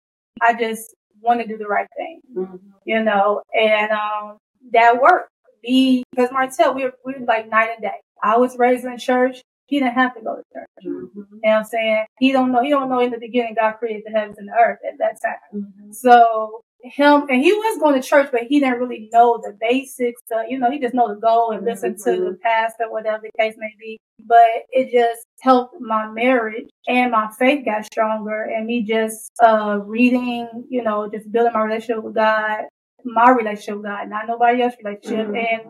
I 0.41 0.55
just 0.55 0.95
want 1.21 1.41
to 1.43 1.47
do 1.47 1.59
the 1.59 1.67
right 1.67 1.87
thing, 1.97 2.21
Mhm. 2.35 2.61
you 2.87 3.03
know, 3.03 3.43
and, 3.55 3.91
um, 3.91 4.39
that 4.73 5.01
worked. 5.01 5.29
Me, 5.63 6.03
because 6.11 6.33
Martell, 6.33 6.73
we 6.75 6.85
were, 6.85 6.95
we 7.05 7.13
were 7.19 7.27
like 7.27 7.47
night 7.51 7.69
and 7.75 7.83
day. 7.83 8.01
I 8.23 8.39
was 8.39 8.57
raised 8.57 8.87
in 8.87 8.97
church. 8.97 9.43
He 9.71 9.79
didn't 9.79 9.95
have 9.95 10.15
to 10.17 10.21
go 10.21 10.37
to 10.37 10.43
church. 10.53 10.69
Mhm. 10.85 11.11
You 11.15 11.15
know 11.15 11.39
what 11.43 11.53
I'm 11.59 11.65
saying? 11.65 12.05
He 12.19 12.33
don't 12.33 12.51
know, 12.53 12.61
he 12.61 12.71
don't 12.71 12.89
know 12.91 13.01
in 13.01 13.11
the 13.13 13.19
beginning 13.19 13.55
God 13.59 13.73
created 13.79 14.03
the 14.05 14.11
heavens 14.11 14.37
and 14.39 14.49
the 14.49 14.53
earth 14.53 14.81
at 14.87 14.99
that 14.99 15.17
time. 15.23 15.63
Mhm. 15.63 15.95
So 15.95 16.61
him 16.83 17.27
and 17.31 17.41
he 17.43 17.53
was 17.53 17.79
going 17.79 18.01
to 18.01 18.07
church, 18.07 18.31
but 18.33 18.43
he 18.45 18.59
didn't 18.59 18.81
really 18.81 19.09
know 19.13 19.39
the 19.43 19.57
basics. 19.61 20.23
Uh, 20.35 20.41
you 20.49 20.59
know, 20.59 20.71
he 20.71 20.79
just 20.81 20.95
know 20.95 21.09
to 21.09 21.21
go 21.21 21.51
and 21.53 21.65
listen 21.65 21.95
to 22.05 22.13
the 22.25 22.39
pastor, 22.43 22.91
whatever 22.91 23.23
the 23.23 23.31
case 23.39 23.55
may 23.59 23.73
be. 23.79 23.99
But 24.27 24.65
it 24.71 24.91
just 24.91 25.25
helped 25.41 25.77
my 25.81 26.09
marriage 26.11 26.69
and 26.89 27.13
my 27.13 27.29
faith 27.39 27.65
got 27.65 27.85
stronger, 27.85 28.43
and 28.43 28.67
me 28.67 28.83
just 28.83 29.31
uh 29.41 29.79
reading, 29.85 30.49
you 30.69 30.83
know, 30.83 31.09
just 31.09 31.31
building 31.31 31.53
my 31.53 31.63
relationship 31.63 32.03
with 32.03 32.15
God, 32.17 32.65
my 33.05 33.31
relationship 33.31 33.77
with 33.77 33.85
God, 33.85 34.09
not 34.09 34.27
nobody 34.27 34.63
else's 34.63 34.79
relationship, 34.83 35.29
Mhm. 35.29 35.47
and 35.53 35.63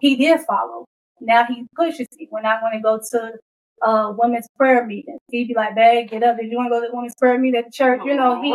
he 0.00 0.16
did 0.16 0.40
follow. 0.40 0.86
Now 1.20 1.44
he 1.44 1.66
pushes 1.76 2.08
me 2.18 2.26
when 2.30 2.46
I 2.46 2.60
want 2.62 2.74
to 2.74 2.80
go 2.80 3.00
to 3.12 3.32
uh 3.82 4.12
women's 4.16 4.48
prayer 4.56 4.86
meeting. 4.86 5.18
He'd 5.30 5.48
be 5.48 5.54
like, 5.54 5.74
"Babe, 5.74 6.08
get 6.08 6.22
up. 6.22 6.36
Did 6.38 6.50
you 6.50 6.56
want 6.56 6.68
to 6.68 6.70
go 6.70 6.80
to 6.82 6.88
the 6.90 6.94
women's 6.96 7.14
prayer 7.16 7.38
meeting 7.38 7.58
at 7.58 7.66
the 7.66 7.72
church?" 7.72 8.00
You 8.04 8.14
know, 8.16 8.40
he 8.42 8.50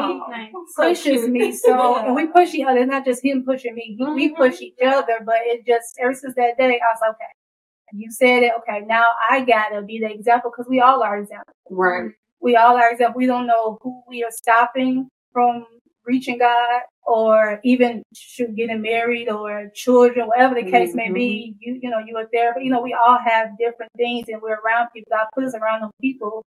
pushes 0.76 1.28
me 1.28 1.52
so 1.54 1.98
and 1.98 2.16
we 2.16 2.28
push 2.28 2.54
each 2.54 2.66
other. 2.66 2.80
It's 2.80 2.90
not 2.92 3.06
just 3.06 3.24
him 3.24 3.44
pushing 3.46 3.76
me. 3.76 3.96
He- 3.98 4.06
We 4.06 4.30
Mhm. 4.34 4.38
push 4.38 4.62
each 4.62 4.82
other, 4.82 5.20
but 5.26 5.38
it 5.42 5.66
just 5.66 5.98
ever 6.00 6.14
since 6.14 6.36
that 6.36 6.58
day, 6.58 6.80
I 6.80 6.88
was 6.94 7.00
like, 7.02 7.12
okay, 7.12 7.26
you 7.94 8.12
said 8.12 8.44
it. 8.44 8.54
Okay, 8.60 8.82
now 8.86 9.08
I 9.30 9.42
gotta 9.46 9.82
be 9.82 10.00
the 10.00 10.12
example 10.12 10.52
because 10.52 10.70
we 10.70 10.82
all 10.82 11.04
are 11.04 11.18
examples. 11.18 11.56
Right. 11.70 12.12
We 12.42 12.56
all 12.56 12.78
are 12.78 12.92
example. 12.92 13.18
We 13.18 13.26
don't 13.26 13.48
know 13.48 13.78
who 13.82 14.04
we 14.08 14.24
are 14.24 14.32
stopping 14.32 15.10
from 15.34 15.66
reaching 16.10 16.40
God 16.40 16.82
or 17.06 17.60
even 17.64 18.04
getting 18.56 18.82
married 18.82 19.30
or 19.30 19.72
children, 19.74 20.28
whatever 20.28 20.56
the 20.56 20.70
case 20.70 20.94
may 20.94 21.12
be. 21.12 21.30
Mm-hmm. 21.30 21.58
You 21.62 21.80
you 21.84 21.90
know 21.90 22.02
you 22.06 22.16
are 22.18 22.30
there, 22.34 22.54
but 22.54 22.64
you 22.64 22.72
know 22.72 22.82
we 22.82 22.94
all 22.94 23.20
have 23.32 23.58
different 23.58 23.92
things 23.96 24.26
and 24.28 24.42
we're 24.42 24.60
around 24.66 24.90
people. 24.94 25.12
God 25.12 25.28
put 25.36 25.44
us 25.44 25.56
around 25.56 25.82
those 25.82 26.00
people 26.02 26.44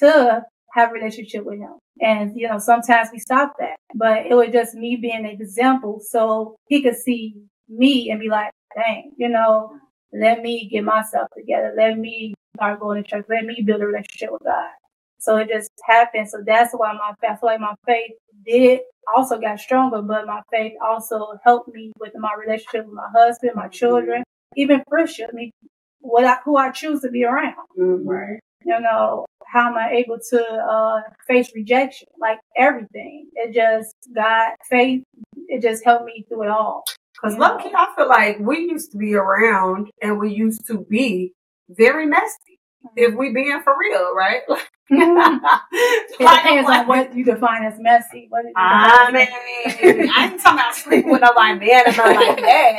to 0.00 0.42
have 0.74 0.90
a 0.90 0.92
relationship 0.92 1.44
with 1.44 1.58
him. 1.58 1.74
And, 2.00 2.32
you 2.36 2.48
know, 2.48 2.58
sometimes 2.58 3.10
we 3.12 3.20
stop 3.20 3.54
that, 3.60 3.76
but 3.94 4.26
it 4.26 4.34
was 4.34 4.48
just 4.52 4.74
me 4.74 4.96
being 4.96 5.24
an 5.24 5.26
example 5.26 6.00
so 6.04 6.56
he 6.66 6.82
could 6.82 6.96
see 6.96 7.36
me 7.68 8.10
and 8.10 8.20
be 8.20 8.28
like, 8.28 8.50
dang, 8.74 9.12
you 9.16 9.28
know, 9.28 9.70
let 10.12 10.42
me 10.42 10.68
get 10.68 10.82
myself 10.84 11.28
together. 11.36 11.72
Let 11.76 11.98
me 11.98 12.34
start 12.56 12.80
going 12.80 13.02
to 13.02 13.08
church. 13.08 13.26
Let 13.28 13.44
me 13.44 13.62
build 13.64 13.82
a 13.82 13.86
relationship 13.86 14.32
with 14.32 14.42
God. 14.42 14.70
So 15.18 15.36
it 15.36 15.48
just 15.48 15.70
happened. 15.88 16.28
So 16.28 16.42
that's 16.44 16.72
why 16.74 16.92
my, 16.92 17.12
I 17.22 17.36
feel 17.36 17.48
like 17.48 17.60
my 17.60 17.74
faith 17.86 18.12
did 18.46 18.80
also 19.16 19.38
got 19.40 19.60
stronger, 19.60 20.02
but 20.02 20.26
my 20.26 20.42
faith 20.52 20.72
also 20.84 21.34
helped 21.44 21.68
me 21.74 21.92
with 22.00 22.12
my 22.18 22.30
relationship 22.38 22.86
with 22.86 22.94
my 22.94 23.08
husband, 23.14 23.52
my 23.56 23.68
children, 23.68 24.22
even 24.56 24.82
friendship, 24.88 25.32
me, 25.34 25.52
what 26.00 26.24
I, 26.24 26.36
who 26.44 26.56
I 26.56 26.70
choose 26.70 27.00
to 27.02 27.10
be 27.10 27.24
around 27.24 27.54
Mhm. 27.78 28.02
Right. 28.06 28.40
you 28.64 28.80
know, 28.80 29.26
how 29.46 29.68
am 29.70 29.76
I 29.78 29.92
able 29.92 30.18
to 30.30 30.42
uh, 30.44 31.02
face 31.28 31.52
rejection? 31.54 32.08
Like 32.20 32.38
everything. 32.56 33.28
It 33.34 33.54
just, 33.54 33.94
God, 34.14 34.52
faith, 34.70 35.02
it 35.48 35.62
just 35.62 35.84
helped 35.84 36.06
me 36.06 36.24
through 36.28 36.44
it 36.44 36.50
all. 36.50 36.84
Because 37.14 37.34
You 37.36 37.40
low 37.42 37.56
know. 37.56 37.64
key, 37.64 37.72
I 37.74 37.92
feel 37.96 38.08
like 38.08 38.38
we 38.40 38.60
used 38.70 38.92
to 38.92 38.98
be 38.98 39.14
around 39.14 39.90
and 40.02 40.18
we 40.20 40.32
used 40.32 40.66
to 40.68 40.84
be 40.90 41.32
very 41.70 42.06
messy. 42.06 42.53
If 42.96 43.14
we 43.14 43.32
being 43.32 43.60
for 43.62 43.74
real, 43.78 44.14
right? 44.14 44.42
Mhm. 44.92 45.40
It 45.72 46.18
depends 46.18 46.68
like, 46.68 46.80
on 46.82 46.86
what 46.88 47.14
you 47.16 47.24
define 47.24 47.64
as 47.64 47.78
messy. 47.78 48.26
What 48.28 48.44
I 48.54 49.06
as 49.06 49.12
mean, 49.14 50.10
I 50.14 50.26
ain't 50.30 50.40
talking 50.42 50.58
about 50.58 50.74
sleeping 50.74 51.10
with 51.10 51.22
nobody 51.22 51.58
man 51.58 51.84
or 51.88 51.96
nothing 51.96 52.16
like 52.16 52.36
that. 52.42 52.78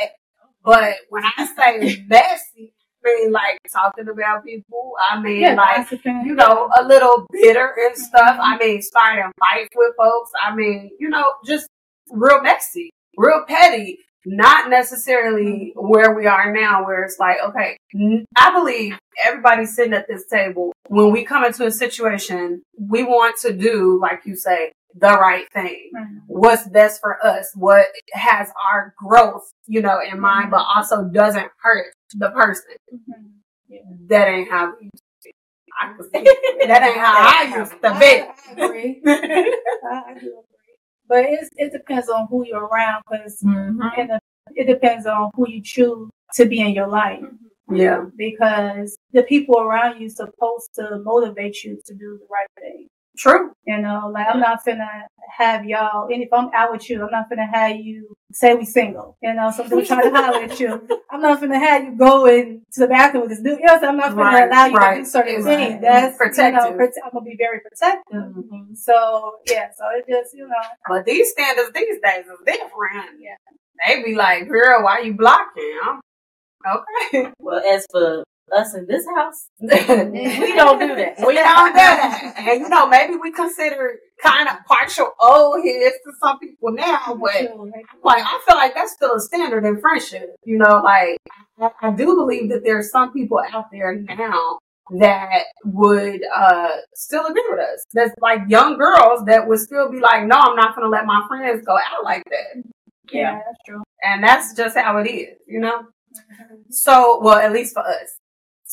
But 0.64 0.94
when 1.10 1.24
I 1.24 1.46
say 1.46 2.04
messy, 2.06 2.72
I 3.04 3.08
mean 3.08 3.32
like 3.32 3.58
talking 3.72 4.08
about 4.08 4.44
people. 4.44 4.92
I 5.10 5.20
mean 5.20 5.40
yeah, 5.40 5.54
like 5.54 5.90
you 5.90 6.34
know, 6.36 6.70
a 6.78 6.84
little 6.84 7.26
bitter 7.32 7.74
and 7.76 7.96
stuff. 7.96 8.38
I 8.40 8.56
mean, 8.56 8.82
starting 8.82 9.30
fights 9.40 9.70
with 9.74 9.92
folks. 9.98 10.30
I 10.40 10.54
mean, 10.54 10.90
you 11.00 11.08
know, 11.08 11.32
just 11.44 11.66
real 12.12 12.40
messy, 12.40 12.90
real 13.16 13.44
petty. 13.48 13.98
Not 14.28 14.70
necessarily 14.70 15.72
where 15.76 16.12
we 16.12 16.26
are 16.26 16.52
now, 16.52 16.84
where 16.84 17.04
it's 17.04 17.16
like, 17.20 17.36
okay, 17.48 17.76
I 18.36 18.52
believe 18.52 18.98
everybody 19.24 19.66
sitting 19.66 19.92
at 19.94 20.08
this 20.08 20.26
table, 20.26 20.72
when 20.88 21.12
we 21.12 21.24
come 21.24 21.44
into 21.44 21.64
a 21.64 21.70
situation, 21.70 22.62
we 22.76 23.04
want 23.04 23.36
to 23.42 23.52
do, 23.52 24.00
like 24.02 24.22
you 24.24 24.34
say, 24.34 24.72
the 24.98 25.12
right 25.12 25.46
thing. 25.52 25.90
Mhm. 25.94 26.20
What's 26.26 26.66
best 26.68 27.00
for 27.00 27.24
us, 27.24 27.52
what 27.54 27.86
has 28.14 28.50
our 28.72 28.94
growth, 28.98 29.48
you 29.66 29.80
know, 29.80 30.00
in 30.00 30.18
mind, 30.18 30.50
but 30.50 30.64
also 30.74 31.04
doesn't 31.04 31.50
hurt 31.62 31.86
the 32.14 32.30
person. 32.30 32.64
Mhm. 32.92 33.30
Yeah. 33.68 33.80
That 34.08 34.28
ain't 34.28 34.50
how 34.50 34.72
we 34.80 34.86
used 34.86 34.96
to 34.96 35.02
be. 35.24 35.34
I 35.80 35.92
can 35.94 36.02
see 36.02 36.66
that 36.66 36.82
ain't 36.82 36.98
how 36.98 37.14
I 37.52 37.58
used 37.58 37.72
to 37.72 37.90
be. 38.00 38.62
I 38.62 38.66
agree. 38.66 39.02
I 39.06 40.12
agree. 40.16 40.32
But 41.08 41.24
it's, 41.26 41.48
it 41.56 41.72
depends 41.72 42.08
on 42.08 42.26
who 42.30 42.44
you're 42.46 42.64
around 42.66 43.02
because 43.10 43.40
Mhm. 43.42 44.18
it 44.54 44.66
depends 44.66 45.06
on 45.06 45.30
who 45.34 45.48
you 45.48 45.62
choose 45.62 46.10
to 46.34 46.46
be 46.46 46.60
in 46.60 46.70
your 46.72 46.88
life. 46.88 47.24
Yeah. 47.68 48.04
because 48.16 48.96
the 49.12 49.24
people 49.24 49.58
around 49.58 50.00
you 50.00 50.06
are 50.06 50.10
supposed 50.10 50.70
to 50.76 51.00
motivate 51.02 51.64
you 51.64 51.80
to 51.86 51.94
do 51.94 52.16
the 52.20 52.26
right 52.30 52.46
thing. 52.60 52.86
True. 53.18 53.52
You 53.66 53.78
know, 53.80 54.10
like 54.12 54.26
I'm 54.32 54.40
not 54.40 54.60
finna 54.66 54.86
have 55.38 55.64
y'all, 55.64 56.06
and 56.12 56.22
if 56.22 56.28
I'm 56.32 56.50
out 56.54 56.70
with 56.72 56.88
you, 56.90 57.02
I'm 57.02 57.10
not 57.10 57.28
finna 57.30 57.48
have 57.52 57.76
you 57.76 58.14
say 58.32 58.54
we 58.54 58.64
single. 58.64 59.16
You 59.22 59.32
know, 59.34 59.50
somebody 59.50 59.86
trying 59.86 60.10
to 60.12 60.16
holler 60.16 60.42
at 60.44 60.60
you. 60.60 60.86
I'm 61.10 61.20
not 61.22 61.40
finna 61.40 61.58
have 61.58 61.84
you 61.84 61.96
go 61.96 62.26
in 62.26 62.62
to 62.72 62.80
the 62.80 62.86
bathroom 62.88 63.22
with 63.22 63.30
this 63.30 63.40
dude. 63.40 63.58
You 63.58 63.66
know, 63.66 63.80
so 63.80 63.88
I'm 63.88 63.96
not 63.96 64.12
finna 64.12 64.16
Right, 64.24 64.48
allow 64.48 64.66
you 64.66 64.74
right, 64.76 64.94
to 64.96 65.02
do 65.02 65.08
certain 65.08 65.44
right. 65.44 65.56
things. 65.56 65.80
That's 65.82 66.12
You 66.12 66.18
Protective. 66.18 66.76
know, 66.76 66.84
prote- 66.84 66.92
I'm 67.04 67.10
gonna 67.12 67.24
be 67.24 67.36
very 67.38 67.60
protective. 67.60 68.22
Mm-hmm. 68.22 68.74
So 68.74 69.36
yeah, 69.46 69.68
so 69.76 69.84
it 69.96 70.04
just 70.08 70.34
you 70.34 70.46
know, 70.46 70.54
But 70.88 71.04
these 71.06 71.30
standards 71.30 71.70
these 71.74 71.98
days 72.02 72.26
is 72.26 72.38
different. 72.44 73.18
Yeah. 73.20 73.36
They 73.86 74.02
be 74.02 74.14
like, 74.14 74.48
girl, 74.48 74.82
why 74.84 75.00
you 75.00 75.14
blocking? 75.14 75.78
I'm- 75.84 76.00
Okay. 76.66 77.30
Well, 77.38 77.62
as 77.64 77.86
for 77.92 78.24
us 78.54 78.74
in 78.74 78.86
this 78.86 79.04
house, 79.16 79.48
we 79.60 80.54
don't 80.54 80.78
do 80.78 80.94
that. 80.94 81.14
We 81.26 81.34
don't 81.34 81.68
do 81.68 81.74
that. 81.74 82.34
And 82.38 82.60
you 82.60 82.68
know, 82.68 82.86
maybe 82.88 83.14
we 83.16 83.32
consider 83.32 83.94
kind 84.22 84.48
of 84.48 84.56
partial 84.66 85.10
old 85.20 85.64
heads 85.64 85.96
to 86.04 86.12
some 86.22 86.38
people 86.38 86.72
now, 86.72 87.18
but 87.20 87.42
like 88.04 88.22
I 88.24 88.40
feel 88.46 88.56
like 88.56 88.74
that's 88.74 88.92
still 88.92 89.14
a 89.14 89.20
standard 89.20 89.64
in 89.64 89.80
friendship. 89.80 90.36
You 90.44 90.58
know, 90.58 90.80
like 90.84 91.18
I, 91.60 91.70
I 91.82 91.90
do 91.90 92.14
believe 92.14 92.50
that 92.50 92.62
there's 92.64 92.90
some 92.90 93.12
people 93.12 93.38
out 93.52 93.66
there 93.72 93.94
now 93.96 94.58
that 95.00 95.42
would 95.64 96.20
uh 96.34 96.68
still 96.94 97.26
agree 97.26 97.44
with 97.50 97.58
us. 97.60 97.84
That's 97.92 98.14
like 98.20 98.40
young 98.48 98.78
girls 98.78 99.24
that 99.26 99.48
would 99.48 99.58
still 99.58 99.90
be 99.90 99.98
like, 100.00 100.24
no, 100.26 100.36
I'm 100.36 100.54
not 100.56 100.76
gonna 100.76 100.88
let 100.88 101.04
my 101.06 101.24
friends 101.28 101.64
go 101.66 101.76
out 101.76 102.04
like 102.04 102.22
that. 102.30 102.62
yeah, 103.10 103.34
that's 103.44 103.58
true. 103.66 103.82
And 104.02 104.22
that's 104.22 104.54
just 104.54 104.76
how 104.76 104.98
it 104.98 105.08
is, 105.10 105.36
you 105.48 105.58
know? 105.60 105.82
So, 106.70 107.20
well, 107.22 107.36
at 107.38 107.52
least 107.52 107.74
for 107.74 107.80
us. 107.80 108.18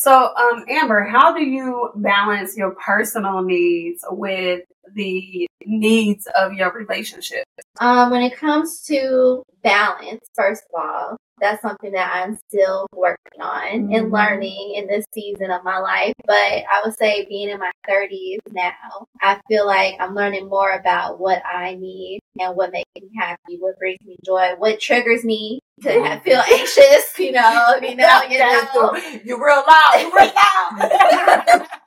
So, 0.04 0.36
um, 0.36 0.66
Amber, 0.68 1.06
how 1.06 1.34
do 1.34 1.46
you 1.46 1.90
balance 1.96 2.58
your 2.58 2.72
personal 2.72 3.42
needs 3.42 4.04
with 4.10 4.64
the 4.94 5.48
needs 5.66 6.28
of 6.38 6.52
your 6.52 6.74
relationship? 6.74 7.46
Um, 7.80 8.12
when 8.12 8.22
it 8.22 8.36
comes 8.36 8.82
to 8.88 9.44
balance, 9.64 10.20
first 10.36 10.64
of 10.74 10.82
all, 10.84 11.18
that's 11.40 11.62
something 11.62 11.94
that 11.94 12.12
I'm 12.14 12.38
still 12.50 12.86
working 12.94 13.42
on 13.42 13.94
and 13.94 14.08
Mhm. 14.08 14.12
learning 14.12 14.74
in 14.76 14.88
this 14.88 15.06
season 15.14 15.52
of 15.52 15.64
my 15.64 15.78
life. 15.80 16.14
But 16.26 16.36
I 16.36 16.82
would 16.84 16.98
say 16.98 17.26
being 17.30 17.48
in 17.50 17.60
my 17.60 17.72
30s 17.88 18.42
now, 18.52 19.06
I 19.22 19.40
feel 19.48 19.66
like 19.66 19.96
I'm 20.02 20.16
learning 20.16 20.50
more 20.50 20.72
about 20.72 21.18
what 21.18 21.42
I 21.46 21.76
need 21.76 22.20
and 22.42 22.58
what 22.58 22.74
makes 22.74 22.90
me 23.02 23.10
happy, 23.18 23.58
what 23.58 23.80
brings 23.80 24.02
me 24.06 24.18
joy, 24.26 24.56
what 24.58 24.82
triggers 24.82 25.24
me 25.24 25.62
to 25.84 25.92
have, 26.04 26.22
feel 26.24 26.40
anxious, 26.52 27.18
you 27.20 27.32
know, 27.32 27.76
you 27.82 27.96
know, 27.96 28.22
you 28.30 28.40
know. 28.40 28.96
You 29.24 29.44
real 29.44 29.64
loud. 29.68 30.00
you're 30.02 30.12
real 30.16 30.34
loud. 30.36 31.68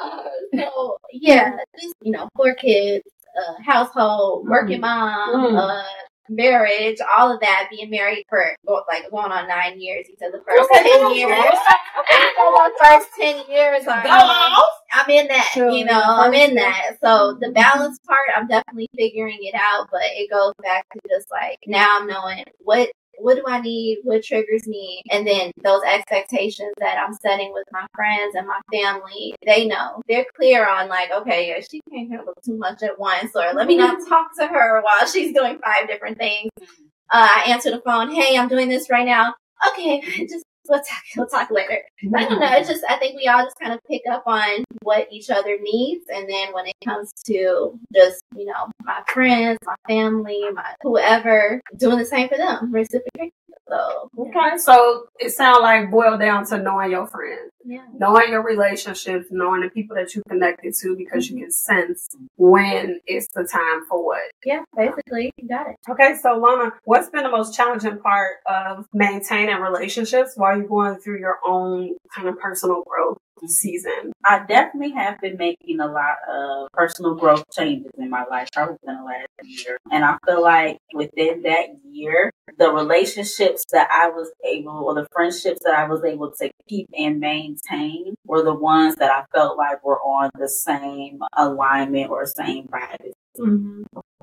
Uh, 0.00 0.20
so 0.54 0.98
yeah, 1.12 1.56
you 2.02 2.12
know, 2.12 2.28
four 2.36 2.54
kids, 2.54 3.04
uh, 3.36 3.54
household, 3.62 4.46
working 4.48 4.80
mom, 4.80 5.34
Mm. 5.54 5.58
uh, 5.58 5.84
marriage, 6.28 6.98
all 7.16 7.32
of 7.32 7.40
that. 7.40 7.68
Being 7.70 7.90
married 7.90 8.24
for 8.28 8.44
like 8.88 9.10
going 9.10 9.32
on 9.32 9.48
nine 9.48 9.80
years. 9.80 10.06
He 10.06 10.16
said 10.18 10.32
the 10.32 10.42
first 10.46 10.68
Okay, 10.72 10.82
ten 10.90 11.06
okay. 11.06 11.14
years. 11.16 11.30
the 11.30 12.70
first 12.82 13.08
ten 13.18 13.36
years, 13.48 13.84
Go 13.84 13.92
I'm. 13.92 14.62
I'm 14.92 15.10
in 15.10 15.26
that. 15.28 15.50
Sure, 15.52 15.70
You 15.70 15.84
know, 15.84 16.00
I'm 16.02 16.32
in 16.34 16.54
that. 16.54 16.98
So 17.02 17.36
the 17.40 17.50
balance 17.50 17.98
part, 18.06 18.26
I'm 18.36 18.46
definitely 18.46 18.88
figuring 18.96 19.38
it 19.40 19.54
out. 19.54 19.88
But 19.90 20.02
it 20.04 20.30
goes 20.30 20.52
back 20.62 20.86
to 20.92 21.00
just 21.08 21.30
like 21.30 21.58
now 21.66 21.98
I'm 22.00 22.06
knowing 22.06 22.44
what 22.60 22.90
what 23.18 23.36
do 23.36 23.44
I 23.46 23.60
need? 23.60 24.00
What 24.02 24.22
triggers 24.22 24.66
me? 24.66 25.02
And 25.10 25.26
then 25.26 25.50
those 25.62 25.82
expectations 25.82 26.72
that 26.78 26.98
I'm 26.98 27.14
setting 27.14 27.52
with 27.52 27.64
my 27.72 27.86
friends 27.94 28.34
and 28.34 28.46
my 28.46 28.60
family, 28.72 29.34
they 29.44 29.66
know. 29.66 30.00
They're 30.08 30.26
clear 30.36 30.68
on 30.68 30.88
like, 30.88 31.10
okay, 31.10 31.48
yeah, 31.48 31.64
she 31.70 31.80
can't 31.90 32.10
handle 32.10 32.34
too 32.44 32.56
much 32.56 32.82
at 32.82 32.98
once, 32.98 33.32
or 33.34 33.52
let 33.54 33.66
me 33.66 33.76
not 33.76 33.98
talk 34.08 34.36
to 34.38 34.46
her 34.46 34.82
while 34.82 35.06
she's 35.06 35.34
doing 35.34 35.58
five 35.64 35.88
different 35.88 36.18
things. 36.18 36.50
Uh, 37.10 37.28
I 37.36 37.44
answer 37.48 37.70
the 37.70 37.80
phone, 37.80 38.10
hey, 38.10 38.36
I'm 38.36 38.48
doing 38.48 38.68
this 38.68 38.90
right 38.90 39.06
now. 39.06 39.34
Okay, 39.68 40.00
just 40.28 40.44
we'll 40.68 40.80
talk, 40.80 41.02
we'll 41.16 41.26
talk 41.26 41.50
later. 41.50 41.82
I 42.14 42.24
don't 42.28 42.40
know. 42.40 42.52
It's 42.52 42.68
just 42.68 42.84
I 42.88 42.96
think 42.96 43.16
we 43.16 43.26
all 43.26 43.44
just 43.44 43.58
kind 43.58 43.72
of 43.72 43.80
pick 43.88 44.02
up 44.10 44.24
on 44.26 44.64
what 44.82 45.08
each 45.10 45.30
other 45.30 45.58
needs, 45.60 46.04
and 46.12 46.28
then 46.28 46.52
when 46.52 46.66
it 46.66 46.76
comes 46.84 47.12
to 47.26 47.78
just 47.94 48.22
you 48.36 48.46
know 48.46 48.70
my 48.84 49.02
friends, 49.08 49.58
my 49.64 49.76
family, 49.86 50.42
my 50.52 50.74
whoever, 50.82 51.60
doing 51.76 51.98
the 51.98 52.06
same 52.06 52.28
for 52.28 52.36
them, 52.36 52.72
reciprocating. 52.72 53.32
So 53.68 54.10
Okay, 54.18 54.58
so 54.58 55.06
it 55.18 55.30
sounds 55.30 55.62
like 55.62 55.90
boiled 55.90 56.20
down 56.20 56.44
to 56.46 56.58
knowing 56.58 56.90
your 56.90 57.06
friends, 57.06 57.50
yeah, 57.64 57.86
knowing 57.98 58.30
your 58.30 58.42
relationships, 58.42 59.26
knowing 59.30 59.62
the 59.62 59.70
people 59.70 59.96
that 59.96 60.14
you 60.14 60.22
connected 60.28 60.74
to 60.82 60.96
because 60.96 61.28
you 61.28 61.36
mm-hmm. 61.36 61.44
can 61.44 61.50
sense 61.50 62.08
when 62.36 63.00
it's 63.06 63.28
the 63.34 63.44
time 63.44 63.86
for 63.88 64.04
what. 64.04 64.22
yeah, 64.44 64.62
basically 64.76 65.32
you 65.36 65.48
got 65.48 65.68
it. 65.68 65.76
Okay, 65.88 66.14
so 66.20 66.36
Lana, 66.36 66.72
what's 66.84 67.08
been 67.10 67.24
the 67.24 67.30
most 67.30 67.54
challenging 67.54 67.98
part 67.98 68.36
of 68.46 68.86
maintaining 68.92 69.56
relationships 69.56 70.32
while 70.36 70.56
you're 70.56 70.68
going 70.68 70.98
through 70.98 71.18
your 71.18 71.38
own 71.46 71.96
kind 72.14 72.28
of 72.28 72.38
personal 72.38 72.82
growth 72.86 73.18
season? 73.46 74.12
I 74.24 74.44
definitely 74.46 74.92
have 74.92 75.20
been 75.20 75.36
making 75.36 75.80
a 75.80 75.86
lot 75.86 76.16
of 76.30 76.68
personal 76.72 77.14
growth 77.14 77.44
changes 77.52 77.90
in 77.98 78.10
my 78.10 78.24
life, 78.24 78.48
probably 78.52 78.76
in 78.86 78.96
the 78.96 79.02
last 79.02 79.28
year. 79.42 79.78
And 79.90 80.04
I 80.04 80.16
feel 80.26 80.42
like 80.42 80.78
within 80.94 81.42
that 81.42 81.66
year, 81.84 82.30
the 82.58 82.70
relationships 82.70 83.64
that 83.72 83.88
I 83.90 84.08
was 84.08 84.30
able, 84.46 84.72
or 84.72 84.94
the 84.94 85.06
friendships 85.12 85.60
that 85.64 85.74
I 85.74 85.88
was 85.88 86.04
able 86.04 86.30
to 86.40 86.50
keep 86.68 86.88
and 86.96 87.20
maintain, 87.20 87.53
were 88.26 88.42
the 88.42 88.54
ones 88.54 88.96
that 88.96 89.10
I 89.10 89.24
felt 89.34 89.56
like 89.58 89.84
were 89.84 90.00
on 90.00 90.30
the 90.38 90.48
same 90.48 91.20
alignment 91.36 92.10
or 92.10 92.26
same 92.26 92.68
vibe. 92.68 93.12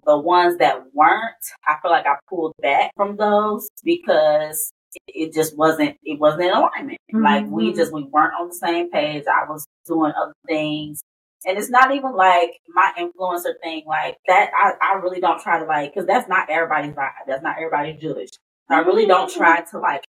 The 0.06 0.18
ones 0.20 0.58
that 0.58 0.94
weren't, 0.94 1.36
I 1.68 1.76
feel 1.82 1.92
like 1.92 2.06
I 2.08 2.16
pulled 2.30 2.56
back 2.62 2.92
from 2.96 3.18
those 3.18 3.70
because 3.84 4.72
it 5.08 5.34
just 5.34 5.56
wasn't 5.58 5.96
it 6.04 6.20
wasn't 6.20 6.44
in 6.44 6.52
alignment. 6.52 6.98
Like 7.14 7.46
we 7.48 7.72
Mhm. 7.72 7.76
just 7.76 7.94
we 7.94 8.04
weren't 8.04 8.34
on 8.40 8.50
the 8.50 8.56
same 8.56 8.90
page. 8.90 9.26
I 9.28 9.50
was 9.50 9.66
doing 9.86 10.12
other 10.20 10.34
things. 10.48 11.02
And 11.46 11.58
it's 11.58 11.70
not 11.70 11.94
even 11.96 12.14
like 12.16 12.52
my 12.70 12.92
influencer 12.98 13.54
thing, 13.64 13.84
like 13.88 14.18
that. 14.28 14.52
I, 14.58 14.74
I 14.82 14.94
really 14.96 15.20
don't 15.20 15.42
try 15.42 15.60
to 15.60 15.66
like, 15.66 15.94
cause 15.94 16.06
that's 16.06 16.28
not 16.30 16.50
everybody's 16.50 16.94
vibe. 16.94 17.12
That's 17.28 17.42
not 17.44 17.58
everybody's 17.58 18.02
judge. 18.02 18.30
I 18.70 18.80
really 18.80 19.06
don't 19.08 19.32
try 19.32 19.62
to 19.62 19.80
like 19.80 20.04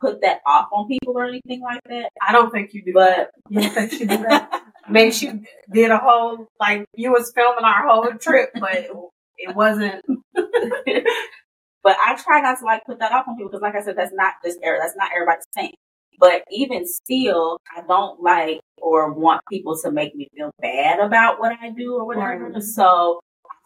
put 0.00 0.22
that 0.22 0.40
off 0.46 0.68
on 0.72 0.88
people 0.88 1.14
or 1.16 1.24
anything 1.24 1.60
like 1.60 1.80
that. 1.88 2.10
I 2.26 2.32
don't 2.32 2.50
think 2.50 2.74
you 2.74 2.82
do 2.84 2.92
But 2.92 3.30
You 3.48 3.62
don't 3.62 3.74
think 3.74 3.92
you 3.92 4.06
do 4.06 4.18
that? 4.18 4.62
Maybe 4.88 5.10
she 5.10 5.32
did 5.72 5.90
a 5.90 5.98
whole 5.98 6.46
like 6.60 6.86
you 6.94 7.10
was 7.12 7.32
filming 7.34 7.64
our 7.64 7.86
whole 7.88 8.12
trip, 8.20 8.50
but 8.54 8.74
it, 8.74 8.90
it 9.38 9.56
wasn't. 9.56 10.04
but 10.34 11.96
I 12.04 12.14
try 12.16 12.40
not 12.40 12.58
to 12.60 12.64
like 12.64 12.84
put 12.86 13.00
that 13.00 13.12
off 13.12 13.26
on 13.28 13.36
people 13.36 13.50
because, 13.50 13.62
like 13.62 13.74
I 13.74 13.82
said, 13.82 13.96
that's 13.96 14.12
not 14.14 14.34
just 14.44 14.58
air. 14.62 14.78
That's 14.80 14.96
not 14.96 15.10
everybody's 15.14 15.46
thing. 15.54 15.72
But 16.18 16.44
even 16.50 16.86
still, 16.86 17.58
I 17.76 17.82
don't 17.82 18.22
like 18.22 18.60
or 18.78 19.12
want 19.12 19.42
people 19.50 19.76
to 19.82 19.90
make 19.90 20.14
me 20.14 20.28
feel 20.36 20.50
bad 20.60 21.00
about 21.00 21.40
what 21.40 21.52
I 21.60 21.70
do 21.70 21.94
or 21.94 22.06
whatever. 22.06 22.50
Right. 22.50 22.62
So 22.62 23.20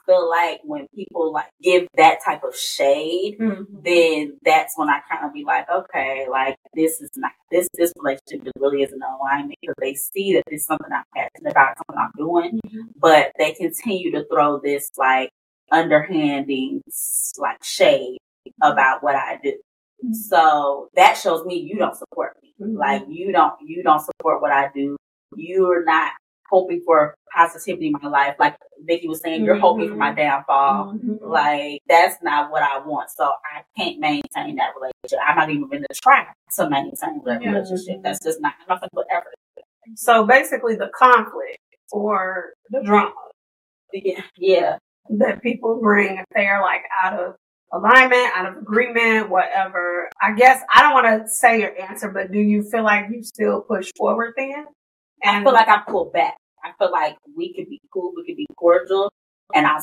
feel 0.07 0.29
like 0.29 0.61
when 0.65 0.87
people 0.95 1.33
like 1.33 1.51
give 1.63 1.87
that 1.97 2.19
type 2.25 2.43
of 2.45 2.57
shade, 2.57 3.37
mm-hmm. 3.41 3.63
then 3.85 4.39
that's 4.45 4.75
when 4.77 4.89
I 4.89 5.01
kind 5.11 5.27
of 5.27 5.33
be 5.33 5.45
like, 5.45 5.67
okay, 5.71 6.27
like 6.31 6.57
this 6.75 7.01
is 7.01 7.11
not 7.17 7.33
this 7.51 7.69
this 7.75 7.93
relationship 7.97 8.53
really 8.59 8.83
isn't 8.83 9.03
alignment 9.03 9.59
because 9.61 9.75
they 9.81 9.95
see 9.95 10.35
that 10.35 10.45
this 10.51 10.63
is 10.63 10.67
something 10.67 10.93
I'm 10.93 11.05
passionate 11.15 11.53
about, 11.53 11.77
something 11.79 11.99
I'm 11.99 12.13
doing, 12.17 12.61
mm-hmm. 12.67 12.89
but 12.97 13.33
they 13.39 13.53
continue 13.53 14.13
to 14.13 14.25
throw 14.33 14.61
this 14.61 14.91
like 14.97 15.31
underhanding 15.73 16.83
like 17.39 17.63
shade 17.63 18.19
mm-hmm. 18.47 18.73
about 18.73 19.03
what 19.03 19.17
I 19.17 19.39
do. 19.43 19.55
So 20.13 20.89
that 20.97 21.15
shows 21.15 21.45
me 21.45 21.57
you 21.57 21.77
don't 21.77 21.97
support 21.97 22.37
me. 22.43 22.55
Mhm. 22.61 22.79
Like 22.79 23.03
you 23.09 23.33
don't 23.33 23.55
you 23.65 23.83
don't 23.83 24.01
support 24.01 24.41
what 24.41 24.53
I 24.53 24.71
do. 24.75 24.97
You're 25.37 25.85
not 25.85 26.13
hoping 26.51 26.83
for 26.85 27.15
positivity 27.35 27.87
in 27.89 27.93
my 28.01 28.09
life. 28.09 28.37
Like 28.39 28.57
Vicky 28.85 29.09
was 29.09 29.21
saying, 29.21 29.45
you're 29.45 29.59
hoping 29.59 29.89
for 29.89 29.95
my 29.95 30.09
mm-hmm. 30.09 30.17
downfall. 30.17 30.95
Mm-hmm. 30.95 31.25
Like 31.25 31.81
that's 31.89 32.17
not 32.23 32.51
what 32.51 32.63
I 32.63 32.79
want. 32.79 33.11
So 33.11 33.25
I 33.25 33.63
can't 33.77 33.99
maintain 33.99 34.57
that 34.57 34.73
relationship. 34.75 35.19
I'm 35.27 35.37
not 35.37 35.51
even 35.51 35.69
going 35.69 35.83
to 35.83 36.01
try 36.03 36.27
to 36.57 36.71
maintain 36.71 37.23
that 37.25 37.43
Yeah. 37.43 37.53
relationship. 37.53 38.03
That's 38.03 38.23
just 38.23 38.41
not 38.41 38.55
nothing 38.69 38.89
but 38.93 39.07
effort. 39.11 39.35
So 39.97 40.25
basically, 40.27 40.77
the 40.77 40.91
conflict 40.97 41.59
or 41.93 42.55
the 42.71 42.79
mm-hmm. 42.79 42.87
drama 42.87 43.13
Yeah, 43.93 44.23
yeah. 44.37 44.79
that 45.11 45.43
people 45.43 45.81
bring 45.81 46.19
if 46.19 46.25
they're 46.35 46.61
like 46.63 46.83
out 47.03 47.19
of 47.19 47.35
alignment, 47.73 48.37
out 48.37 48.47
of 48.47 48.57
agreement, 48.59 49.31
whatever. 49.31 50.09
I 50.21 50.33
guess 50.33 50.63
I 50.73 50.83
don't 50.83 50.93
want 50.93 51.23
to 51.23 51.29
say 51.29 51.61
your 51.61 51.81
answer, 51.81 52.11
but 52.11 52.33
do 52.33 52.39
you 52.39 52.63
feel 52.63 52.85
like 52.85 53.07
you 53.11 53.23
still 53.23 53.63
push 53.63 53.91
forward 53.97 54.35
then? 54.37 54.67
I 55.25 55.43
feel 55.43 55.53
like 55.53 55.69
I 55.69 55.83
pull 55.89 56.11
back. 56.13 56.37
I 56.65 56.73
feel 56.79 56.91
like 56.91 57.17
we 57.37 57.55
could 57.55 57.69
be 57.69 57.81
cool, 57.93 58.13
we 58.17 58.25
could 58.25 58.37
be 58.37 58.47
cordial, 58.57 59.13
and 59.55 59.67
I 59.67 59.79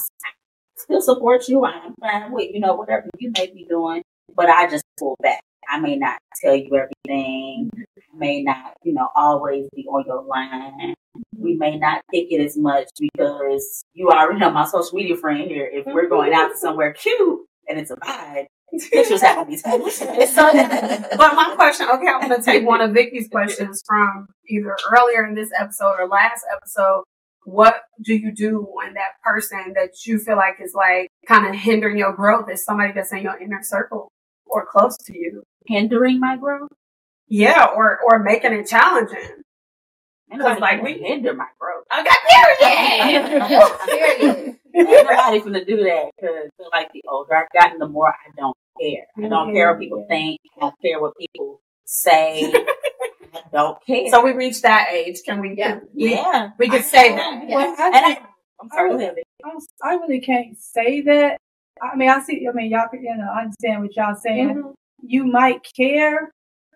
still 0.75 1.01
support 1.01 1.47
you. 1.47 1.65
I'm 1.65 1.93
fine 1.99 2.31
with 2.31 2.53
you 2.53 2.59
know 2.59 2.75
whatever 2.75 3.07
you 3.19 3.31
may 3.37 3.47
be 3.47 3.65
doing, 3.67 4.03
but 4.35 4.49
I 4.49 4.69
just 4.69 4.83
pull 4.97 5.15
back. 5.21 5.41
I 5.69 5.79
may 5.79 5.95
not 5.97 6.19
tell 6.41 6.55
you 6.55 6.69
everything. 6.75 7.69
I 7.77 8.17
may 8.17 8.41
not, 8.41 8.73
you 8.83 8.93
know, 8.93 9.09
always 9.15 9.67
be 9.75 9.85
on 9.87 10.05
your 10.07 10.23
line. 10.23 10.93
we 11.37 11.55
may 11.55 11.77
not 11.77 12.03
pick 12.11 12.31
it 12.31 12.43
as 12.43 12.57
much 12.57 12.87
because 12.99 13.83
you 13.93 14.09
already 14.09 14.39
know 14.39 14.51
my 14.51 14.65
social 14.65 14.97
media 14.97 15.17
friend 15.17 15.49
here. 15.49 15.69
If 15.71 15.85
we're 15.85 16.07
going 16.07 16.33
out 16.33 16.49
to 16.49 16.57
somewhere 16.57 16.93
cute 16.93 17.45
and 17.67 17.79
it's 17.79 17.91
a 17.91 17.95
vibe, 17.97 18.45
pictures 18.91 19.21
have 19.21 19.39
to 19.39 19.45
be 19.45 19.55
taken. 19.57 19.89
So, 20.27 20.51
but 21.17 21.35
my 21.35 21.53
question, 21.55 21.87
okay, 21.89 22.07
I'm 22.07 22.27
going 22.27 22.39
to 22.39 22.45
take 22.45 22.65
one 22.65 22.81
of 22.81 22.91
Vicky's 22.93 23.29
questions 23.29 23.81
from 23.85 24.27
either 24.47 24.75
earlier 24.91 25.25
in 25.25 25.35
this 25.35 25.51
episode 25.57 25.95
or 25.99 26.07
last 26.07 26.43
episode. 26.53 27.03
What 27.43 27.83
do 28.03 28.13
you 28.13 28.33
do 28.33 28.67
when 28.73 28.93
that 28.95 29.21
person 29.23 29.73
that 29.75 30.05
you 30.05 30.19
feel 30.19 30.35
like 30.35 30.57
is 30.61 30.73
like 30.75 31.07
kind 31.27 31.47
of 31.47 31.55
hindering 31.55 31.97
your 31.97 32.11
growth 32.13 32.49
is 32.51 32.65
somebody 32.65 32.91
that's 32.93 33.13
in 33.13 33.21
your 33.21 33.39
inner 33.39 33.63
circle 33.63 34.11
or 34.45 34.65
close 34.65 34.97
to 35.05 35.17
you? 35.17 35.43
Hindering 35.65 36.19
my 36.19 36.35
growth? 36.35 36.69
Yeah, 37.29 37.67
or 37.73 37.99
or 38.05 38.19
making 38.19 38.51
it 38.53 38.67
challenging. 38.67 39.43
Because 40.29 40.59
like 40.59 40.81
we 40.81 40.99
hinder 40.99 41.33
my 41.33 41.47
growth. 41.57 41.85
Okay, 41.97 42.09
Period. 42.29 42.57
Ain't 44.66 44.66
nobody 44.77 45.39
gonna 45.39 45.65
do 45.65 45.77
that 45.83 46.11
because 46.19 46.49
like 46.71 46.91
the 46.93 47.03
older 47.09 47.35
I've 47.35 47.47
gotten, 47.59 47.79
the 47.79 47.87
more 47.87 48.09
I 48.09 48.31
don't 48.37 48.55
care. 48.79 49.05
I 49.17 49.27
don't 49.27 49.53
care 49.53 49.71
what 49.71 49.79
people 49.79 50.05
think. 50.09 50.39
I 50.57 50.61
don't 50.61 50.75
care 50.81 51.01
what 51.01 51.13
people 51.17 51.61
say. 51.85 52.51
I 53.33 53.41
don't 53.51 53.77
care. 53.85 54.09
So 54.09 54.23
we 54.23 54.31
reached 54.33 54.63
that 54.63 54.87
age. 54.91 55.19
Can 55.25 55.41
we? 55.41 55.55
Yeah. 55.57 55.79
we, 55.93 56.11
yeah, 56.11 56.51
we 56.57 56.69
could 56.69 56.83
say 56.83 57.15
that. 57.15 57.43
Yeah. 57.47 57.55
Well, 57.55 57.75
I, 57.77 57.85
And 57.87 58.05
I, 58.05 58.19
I'm 58.61 58.69
sorry, 58.69 58.89
go 58.91 58.97
ahead, 58.97 59.15
Vicky. 59.15 59.27
I, 59.43 59.89
I 59.89 59.93
really 59.95 60.21
can't 60.21 60.57
say 60.57 61.01
that. 61.01 61.37
I 61.81 61.95
mean, 61.95 62.09
I 62.09 62.21
see. 62.21 62.47
I 62.49 62.53
mean, 62.53 62.71
y'all, 62.71 62.87
you 62.93 63.15
know, 63.15 63.29
I 63.31 63.41
understand 63.43 63.81
what 63.83 63.95
y'all 63.95 64.15
saying. 64.15 64.55
Mhm. 64.55 64.73
You 65.03 65.25
might 65.25 65.61
care, 65.75 66.31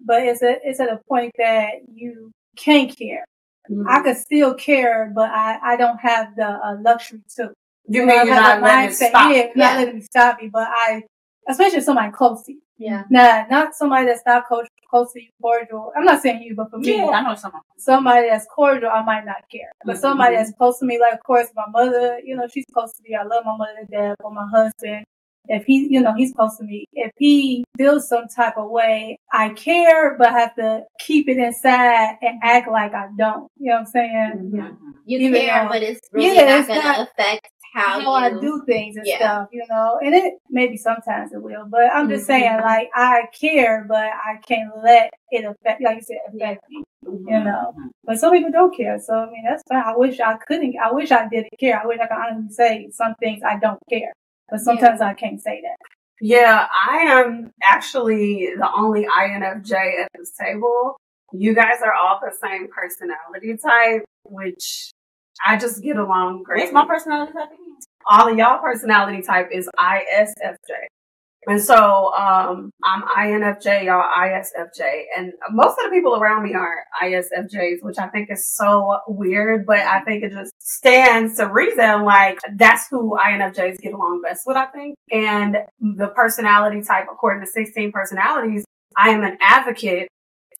but 0.05 0.21
it's 0.23 0.43
a 0.43 0.57
it's 0.63 0.79
at 0.79 0.89
a 0.89 0.99
point 1.09 1.31
that 1.37 1.69
you 1.91 2.31
can't 2.55 2.95
care. 2.95 3.25
Mm-hmm. 3.69 3.87
I 3.87 4.01
could 4.03 4.17
still 4.17 4.53
care, 4.53 5.11
but 5.15 5.31
I 5.31 5.73
I 5.73 5.75
don't 5.75 5.97
have 5.99 6.35
the 6.35 6.45
uh, 6.47 6.77
luxury 6.81 7.21
to. 7.37 7.51
You 7.87 8.03
I 8.03 8.05
mean 8.05 8.25
you're 8.25 8.33
have 8.35 8.43
not 8.43 8.57
a 8.57 8.61
letting 8.61 8.85
it 8.85 8.93
mindset, 8.93 9.09
stop? 9.09 9.31
Yeah, 9.31 9.43
not 9.47 9.55
Yeah. 9.55 9.77
letting 9.77 9.95
me 9.95 10.01
stop 10.01 10.41
me, 10.41 10.49
but 10.51 10.67
I, 10.69 11.03
especially 11.49 11.79
if 11.79 11.83
somebody 11.83 12.11
close 12.11 12.43
to 12.45 12.53
you. 12.53 12.61
Yeah. 12.77 13.03
Nah, 13.09 13.45
not 13.49 13.75
somebody 13.75 14.05
that's 14.07 14.21
not 14.25 14.45
close, 14.47 14.65
close 14.89 15.13
to 15.13 15.21
you, 15.21 15.29
cordial. 15.41 15.91
I'm 15.95 16.03
not 16.05 16.21
saying 16.21 16.41
you, 16.41 16.55
but 16.55 16.69
for 16.71 16.77
me, 16.79 16.97
Yeah, 16.97 17.07
I 17.09 17.21
know 17.21 17.35
someone. 17.35 17.61
somebody 17.77 18.29
that's 18.29 18.45
cordial, 18.47 18.89
I 18.91 19.03
might 19.03 19.25
not 19.25 19.43
care. 19.51 19.71
But 19.85 19.97
Mhm. 19.97 19.99
somebody 19.99 20.35
that's 20.35 20.51
close 20.53 20.79
to 20.79 20.85
me, 20.85 20.99
like 20.99 21.13
of 21.13 21.23
course 21.23 21.47
my 21.55 21.65
mother, 21.69 22.19
you 22.23 22.35
know, 22.35 22.47
she's 22.47 22.65
close 22.73 22.91
to 22.93 23.03
me. 23.07 23.15
I 23.15 23.23
love 23.23 23.45
my 23.45 23.55
mother 23.57 23.75
to 23.81 23.85
death, 23.85 24.15
or 24.23 24.31
my 24.31 24.47
husband. 24.47 25.05
If 25.47 25.65
he, 25.65 25.87
you 25.89 26.01
know, 26.01 26.13
he's 26.13 26.33
close 26.33 26.57
to 26.57 26.63
me. 26.63 26.85
If 26.93 27.11
he 27.17 27.63
feels 27.77 28.07
some 28.07 28.27
type 28.27 28.57
of 28.57 28.69
way, 28.69 29.17
I 29.33 29.49
care, 29.49 30.15
but 30.17 30.27
I 30.29 30.39
have 30.39 30.55
to 30.55 30.83
keep 30.99 31.27
it 31.27 31.37
inside 31.37 32.17
and 32.21 32.39
act 32.43 32.69
like 32.69 32.93
I 32.93 33.07
don't. 33.17 33.47
You 33.59 33.71
know 33.71 33.73
what 33.73 33.79
I'm 33.81 33.85
saying? 33.87 34.31
Mhm. 34.53 34.77
You 35.05 35.17
Even 35.19 35.41
care, 35.41 35.63
though- 35.63 35.69
but 35.69 35.81
it's 35.83 35.99
really 36.13 36.35
Yeah, 36.37 36.45
not 36.45 36.59
it's 36.59 36.67
going 36.67 36.79
not 36.79 36.95
to 36.97 37.01
affect 37.03 37.49
how, 37.73 38.01
How 38.01 38.13
I 38.13 38.29
do 38.31 38.63
things 38.65 38.97
and 38.97 39.05
Yeah. 39.05 39.17
stuff, 39.17 39.49
you 39.51 39.63
know, 39.69 39.97
and 40.03 40.13
it 40.13 40.33
maybe 40.49 40.75
sometimes 40.77 41.31
it 41.31 41.41
will, 41.41 41.65
but 41.65 41.89
I'm 41.93 42.09
just 42.09 42.25
Mhm. 42.25 42.27
saying, 42.27 42.61
like 42.61 42.89
I 42.93 43.27
care, 43.39 43.85
but 43.87 44.11
I 44.11 44.37
can't 44.45 44.71
let 44.83 45.13
it 45.31 45.45
affect, 45.45 45.81
like 45.81 45.95
you 45.97 46.01
said, 46.01 46.17
affect 46.27 46.69
me. 46.69 46.83
You 47.03 47.39
know. 47.43 47.73
But 48.03 48.19
some 48.19 48.31
people 48.31 48.51
don't 48.51 48.75
care. 48.75 48.99
So 48.99 49.15
I 49.15 49.29
mean 49.31 49.43
that's 49.43 49.63
fine. 49.67 49.83
I 49.83 49.95
wish 49.97 50.19
I 50.19 50.37
couldn't 50.47 50.75
I 50.77 50.91
wish 50.91 51.11
I 51.11 51.27
didn't 51.27 51.57
care. 51.59 51.81
I 51.81 51.85
wish 51.85 51.99
I 51.99 52.07
could 52.07 52.17
honestly 52.17 52.53
say 52.53 52.89
some 52.91 53.15
things 53.15 53.41
I 53.43 53.57
don't 53.57 53.79
care. 53.89 54.11
But 54.49 54.59
sometimes 54.59 55.01
I 55.01 55.13
can't 55.15 55.41
say 55.41 55.61
that. 55.63 55.77
Yeah, 56.19 56.67
I 56.89 56.97
am 56.97 57.51
actually 57.63 58.53
the 58.55 58.69
only 58.71 59.05
INFJ 59.07 60.03
at 60.03 60.09
this 60.15 60.31
table. 60.39 60.95
You 61.33 61.55
guys 61.55 61.81
are 61.83 61.93
all 61.93 62.19
the 62.21 62.31
same 62.39 62.67
personality 62.67 63.57
type, 63.57 64.03
which 64.25 64.91
I 65.45 65.57
just 65.57 65.81
get 65.81 65.97
along 65.97 66.43
great. 66.43 66.61
What's 66.61 66.73
my 66.73 66.85
personality 66.85 67.33
type 67.33 67.49
all 68.09 68.29
of 68.29 68.37
y'all 68.37 68.59
personality 68.59 69.21
type 69.21 69.49
is 69.51 69.69
ISFJ. 69.77 70.87
And 71.47 71.59
so, 71.59 72.13
um, 72.13 72.69
I'm 72.83 73.01
INFJ, 73.01 73.85
y'all 73.85 74.03
ISFJ, 74.03 75.05
and 75.17 75.33
most 75.49 75.75
of 75.79 75.85
the 75.85 75.89
people 75.89 76.15
around 76.15 76.43
me 76.43 76.53
are 76.53 76.83
ISFJs, 77.01 77.81
which 77.81 77.97
I 77.97 78.09
think 78.09 78.29
is 78.29 78.47
so 78.55 78.99
weird, 79.07 79.65
but 79.65 79.79
I 79.79 80.01
think 80.01 80.23
it 80.23 80.33
just 80.33 80.51
stands 80.59 81.37
to 81.37 81.47
reason. 81.47 82.03
Like, 82.03 82.37
that's 82.57 82.87
who 82.91 83.17
INFJs 83.17 83.79
get 83.79 83.93
along 83.93 84.21
best 84.21 84.43
with, 84.45 84.55
I 84.55 84.67
think. 84.67 84.95
And 85.11 85.57
the 85.79 86.09
personality 86.09 86.83
type, 86.83 87.07
according 87.11 87.43
to 87.43 87.51
16 87.51 87.91
personalities, 87.91 88.63
I 88.95 89.09
am 89.09 89.23
an 89.23 89.39
advocate 89.41 90.09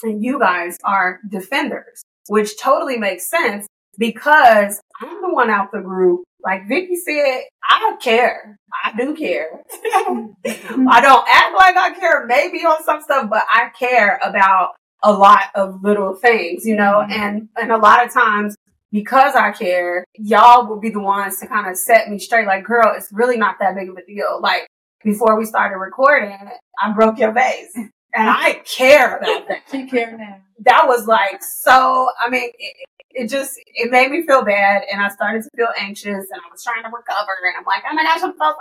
and 0.02 0.24
you 0.24 0.40
guys 0.40 0.78
are 0.84 1.20
defenders, 1.30 2.02
which 2.28 2.60
totally 2.60 2.98
makes 2.98 3.30
sense 3.30 3.68
because 3.97 4.82
I'm 5.01 5.21
the 5.21 5.34
one 5.34 5.49
out 5.49 5.71
the 5.71 5.82
group. 5.82 6.23
Like 6.43 6.67
Vicky 6.67 6.95
said, 6.95 7.41
I 7.69 7.80
don't 7.80 8.01
care. 8.01 8.58
I 8.84 8.95
do 8.97 9.15
care. 9.15 9.62
I 9.84 11.01
don't 11.01 11.27
act 11.30 11.56
like 11.56 11.77
I 11.77 11.93
care 11.99 12.25
maybe 12.25 12.60
on 12.60 12.84
some 12.84 13.01
stuff, 13.01 13.30
but 13.30 13.43
I 13.54 13.69
care 13.77 14.19
about 14.23 14.71
a 15.04 15.13
lot 15.13 15.45
of 15.56 15.84
little 15.84 16.15
things, 16.15 16.65
you 16.65 16.75
know, 16.75 17.04
mm-hmm. 17.04 17.12
and, 17.12 17.49
and 17.58 17.71
a 17.71 17.77
lot 17.77 18.06
of 18.06 18.13
times 18.13 18.56
because 18.91 19.36
I 19.36 19.51
care, 19.51 20.04
y'all 20.15 20.67
will 20.67 20.80
be 20.80 20.89
the 20.89 20.99
ones 20.99 21.39
to 21.39 21.47
kind 21.47 21.69
of 21.69 21.77
set 21.77 22.10
me 22.10 22.19
straight. 22.19 22.47
Like, 22.47 22.65
girl, 22.65 22.93
it's 22.95 23.10
really 23.12 23.38
not 23.38 23.58
that 23.60 23.75
big 23.75 23.89
of 23.89 23.97
a 23.97 24.06
deal. 24.06 24.39
Like 24.41 24.67
before 25.04 25.38
we 25.38 25.45
started 25.45 25.77
recording, 25.77 26.38
I 26.82 26.91
broke 26.93 27.19
your 27.19 27.32
vase 27.32 27.77
and 28.13 28.30
I 28.30 28.62
care 28.65 29.17
about 29.17 29.47
that 29.47 29.62
She 29.71 29.88
care 29.88 30.17
now. 30.17 30.38
that 30.65 30.88
was 30.88 31.08
like 31.08 31.41
so 31.43 32.08
i 32.19 32.30
mean 32.30 32.50
it, 32.58 32.76
it 33.13 33.30
just 33.30 33.54
it 33.67 33.91
made 33.91 34.12
me 34.12 34.26
feel 34.26 34.43
bad 34.43 34.84
and 34.91 35.02
i 35.02 35.10
started 35.10 35.43
to 35.43 35.50
feel 35.56 35.69
anxious 35.78 36.06
and 36.32 36.41
i 36.45 36.52
was 36.52 36.63
trying 36.63 36.84
to 36.84 36.89
recover 36.89 37.32
and 37.47 37.58
i'm 37.58 37.65
like 37.65 37.84
oh 37.89 37.93
my 37.93 38.04
gosh 38.04 38.21
i'm 38.24 38.34
so 38.38 38.54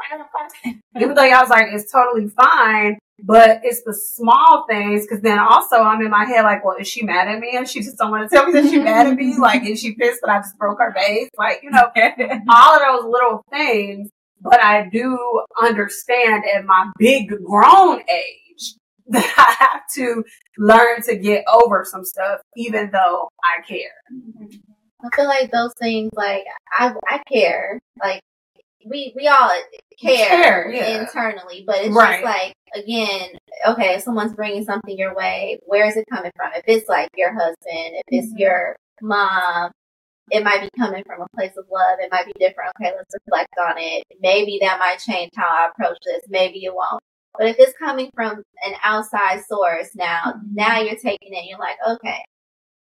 fine. 0.65 0.81
even 1.01 1.15
though 1.15 1.23
i 1.23 1.41
was 1.41 1.51
like 1.51 1.67
it's 1.73 1.91
totally 1.91 2.29
fine 2.29 2.99
but 3.23 3.61
it's 3.63 3.83
the 3.85 3.93
small 3.95 4.65
things 4.69 5.03
because 5.07 5.21
then 5.23 5.39
also 5.39 5.77
i'm 5.77 6.01
in 6.01 6.11
my 6.11 6.25
head 6.25 6.43
like 6.43 6.65
well 6.65 6.77
is 6.79 6.89
she 6.89 7.05
mad 7.05 7.29
at 7.29 7.39
me 7.39 7.57
and 7.57 7.69
she 7.69 7.81
just 7.81 7.99
don't 7.99 8.11
want 8.11 8.29
to 8.29 8.35
tell 8.35 8.47
me 8.47 8.53
that 8.53 8.65
she's 8.65 8.83
mad 8.83 9.07
at 9.07 9.15
me 9.15 9.37
like 9.39 9.63
is 9.65 9.81
she 9.81 9.95
pissed 9.95 10.21
that 10.23 10.31
i 10.31 10.39
just 10.39 10.57
broke 10.59 10.79
her 10.79 10.93
vase 10.93 11.29
like 11.39 11.61
you 11.63 11.71
know 11.71 11.91
all 12.49 12.75
of 12.75 12.81
those 12.81 13.11
little 13.11 13.45
things 13.51 14.09
but 14.41 14.61
i 14.63 14.89
do 14.91 15.19
understand 15.63 16.45
at 16.57 16.65
my 16.65 16.91
big 16.99 17.29
grown 17.45 18.01
age 18.01 18.40
that 19.13 19.35
I 19.37 19.65
have 19.65 19.83
to 19.97 20.25
learn 20.59 21.03
to 21.03 21.17
get 21.17 21.45
over 21.53 21.85
some 21.85 22.05
stuff, 22.05 22.41
even 22.57 22.91
though 22.93 23.29
I 23.43 23.63
care. 23.67 23.91
I 25.03 25.17
feel 25.17 25.27
like 25.27 25.51
those 25.51 25.73
things, 25.81 26.11
like 26.15 26.45
I, 26.79 26.95
I 27.09 27.19
care. 27.27 27.81
Like 28.01 28.21
we, 28.87 29.13
we 29.17 29.27
all 29.27 29.51
care, 30.01 30.27
Care, 30.29 30.71
yeah. 30.71 31.01
internally, 31.01 31.65
but 31.67 31.79
it's 31.79 31.95
Right. 31.95 32.23
just 32.23 32.25
like 32.25 32.55
again, 32.75 33.31
okay, 33.67 33.95
if 33.95 34.03
someone's 34.03 34.35
bringing 34.35 34.65
something 34.65 34.97
your 34.97 35.15
way, 35.15 35.59
where 35.67 35.87
is 35.87 35.97
it 35.97 36.05
coming 36.11 36.31
from? 36.37 36.53
If 36.55 36.65
it's 36.67 36.89
like 36.89 37.09
your 37.17 37.33
husband, 37.33 37.57
if 37.67 38.03
it's 38.09 38.33
Mhm. 38.33 38.39
your 38.39 38.77
mom, 39.03 39.73
it 40.31 40.45
might 40.45 40.61
be 40.61 40.71
coming 40.79 41.03
from 41.05 41.23
a 41.23 41.27
place 41.37 41.57
of 41.57 41.65
love. 41.71 41.99
It 42.01 42.13
might 42.13 42.27
be 42.27 42.33
different. 42.39 42.71
Okay, 42.81 42.95
let's 42.97 43.15
reflect 43.27 43.53
on 43.59 43.75
it. 43.79 44.05
Maybe 44.21 44.59
that 44.63 44.79
might 44.79 45.01
change 45.01 45.33
how 45.37 45.49
I 45.49 45.69
approach 45.69 45.99
this. 46.05 46.23
Maybe 46.29 46.65
it 46.65 46.75
won't. 46.75 47.03
But 47.39 47.49
if 47.49 47.57
it's 47.59 47.79
coming 47.79 48.11
from 48.15 48.43
an 48.67 48.75
outside 48.83 49.43
source, 49.49 49.91
now 49.95 50.23
mm-hmm. 50.27 50.55
now 50.55 50.81
you're 50.81 50.97
taking 50.97 51.33
it. 51.33 51.47
You're 51.49 51.59
like, 51.59 51.77
okay, 51.89 52.25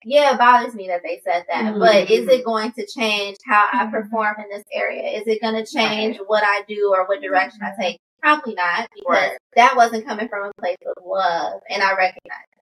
yeah, 0.04 0.34
it 0.34 0.38
bothers 0.38 0.74
me 0.74 0.88
that 0.88 1.02
they 1.02 1.20
said 1.24 1.44
that, 1.48 1.64
mm-hmm. 1.64 1.78
but 1.78 2.10
is 2.10 2.20
mm-hmm. 2.22 2.30
it 2.30 2.44
going 2.44 2.72
to 2.72 2.86
change 2.86 3.36
how 3.46 3.68
I 3.72 3.86
perform 3.86 4.36
in 4.38 4.56
this 4.56 4.64
area? 4.72 5.18
Is 5.18 5.24
it 5.26 5.40
going 5.40 5.54
to 5.54 5.70
change 5.70 6.18
what 6.26 6.44
I 6.44 6.62
do 6.68 6.92
or 6.94 7.06
what 7.06 7.22
direction 7.22 7.60
I 7.62 7.72
take? 7.80 7.98
Probably 8.20 8.54
not, 8.54 8.88
because 8.94 9.30
Right. 9.30 9.38
that 9.56 9.76
wasn't 9.76 10.06
coming 10.06 10.28
from 10.28 10.46
a 10.46 10.60
place 10.60 10.76
of 10.86 11.04
love, 11.04 11.60
and 11.68 11.82
I 11.82 11.94
recognize. 11.94 12.53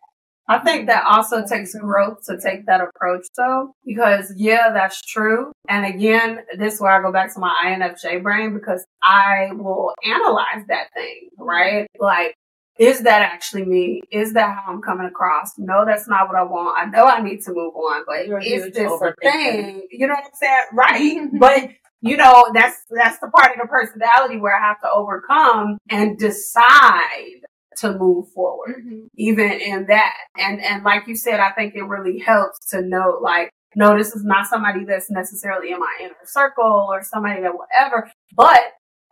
I 0.48 0.58
think 0.58 0.88
that 0.88 1.04
also 1.06 1.44
takes 1.46 1.74
growth 1.74 2.24
to 2.26 2.38
take 2.40 2.66
that 2.66 2.80
approach 2.80 3.26
though, 3.36 3.74
because 3.86 4.32
yeah, 4.36 4.70
that's 4.72 5.00
true. 5.00 5.52
And 5.68 5.86
again, 5.86 6.40
this 6.58 6.74
is 6.74 6.80
where 6.80 6.92
I 6.92 7.02
go 7.02 7.12
back 7.12 7.32
to 7.34 7.40
my 7.40 7.54
INFJ 7.66 8.22
brain 8.22 8.52
because 8.54 8.84
I 9.02 9.50
will 9.52 9.94
analyze 10.04 10.66
that 10.68 10.92
thing, 10.94 11.28
right? 11.38 11.86
Like, 11.98 12.34
is 12.78 13.02
that 13.02 13.22
actually 13.22 13.64
me? 13.64 14.02
Is 14.10 14.32
that 14.32 14.56
how 14.56 14.72
I'm 14.72 14.82
coming 14.82 15.06
across? 15.06 15.52
No, 15.58 15.84
that's 15.84 16.08
not 16.08 16.26
what 16.26 16.36
I 16.36 16.42
want. 16.42 16.76
I 16.78 16.86
know 16.86 17.04
I 17.04 17.22
need 17.22 17.42
to 17.42 17.52
move 17.52 17.74
on, 17.76 18.02
but 18.06 18.26
You're 18.26 18.40
is 18.40 18.72
this 18.72 18.90
a 18.90 19.14
thing? 19.22 19.86
You 19.90 20.08
know 20.08 20.14
what 20.14 20.24
I'm 20.24 20.30
saying? 20.34 20.64
Right. 20.72 21.28
but 21.38 21.70
you 22.00 22.16
know, 22.16 22.50
that's, 22.52 22.78
that's 22.90 23.18
the 23.20 23.28
part 23.28 23.52
of 23.52 23.62
the 23.62 23.68
personality 23.68 24.36
where 24.36 24.56
I 24.56 24.60
have 24.60 24.80
to 24.80 24.90
overcome 24.90 25.78
and 25.88 26.18
decide 26.18 27.42
to 27.78 27.96
move 27.96 28.28
forward 28.34 28.84
even 29.16 29.50
in 29.50 29.86
that. 29.86 30.14
And 30.36 30.60
and 30.62 30.84
like 30.84 31.06
you 31.06 31.16
said, 31.16 31.40
I 31.40 31.50
think 31.52 31.74
it 31.74 31.82
really 31.82 32.18
helps 32.18 32.70
to 32.70 32.82
know, 32.82 33.18
like, 33.20 33.50
no, 33.74 33.96
this 33.96 34.14
is 34.14 34.24
not 34.24 34.46
somebody 34.46 34.84
that's 34.84 35.10
necessarily 35.10 35.72
in 35.72 35.78
my 35.78 35.98
inner 36.00 36.14
circle 36.24 36.86
or 36.90 37.02
somebody 37.02 37.42
that 37.42 37.52
whatever, 37.54 38.10
but 38.36 38.60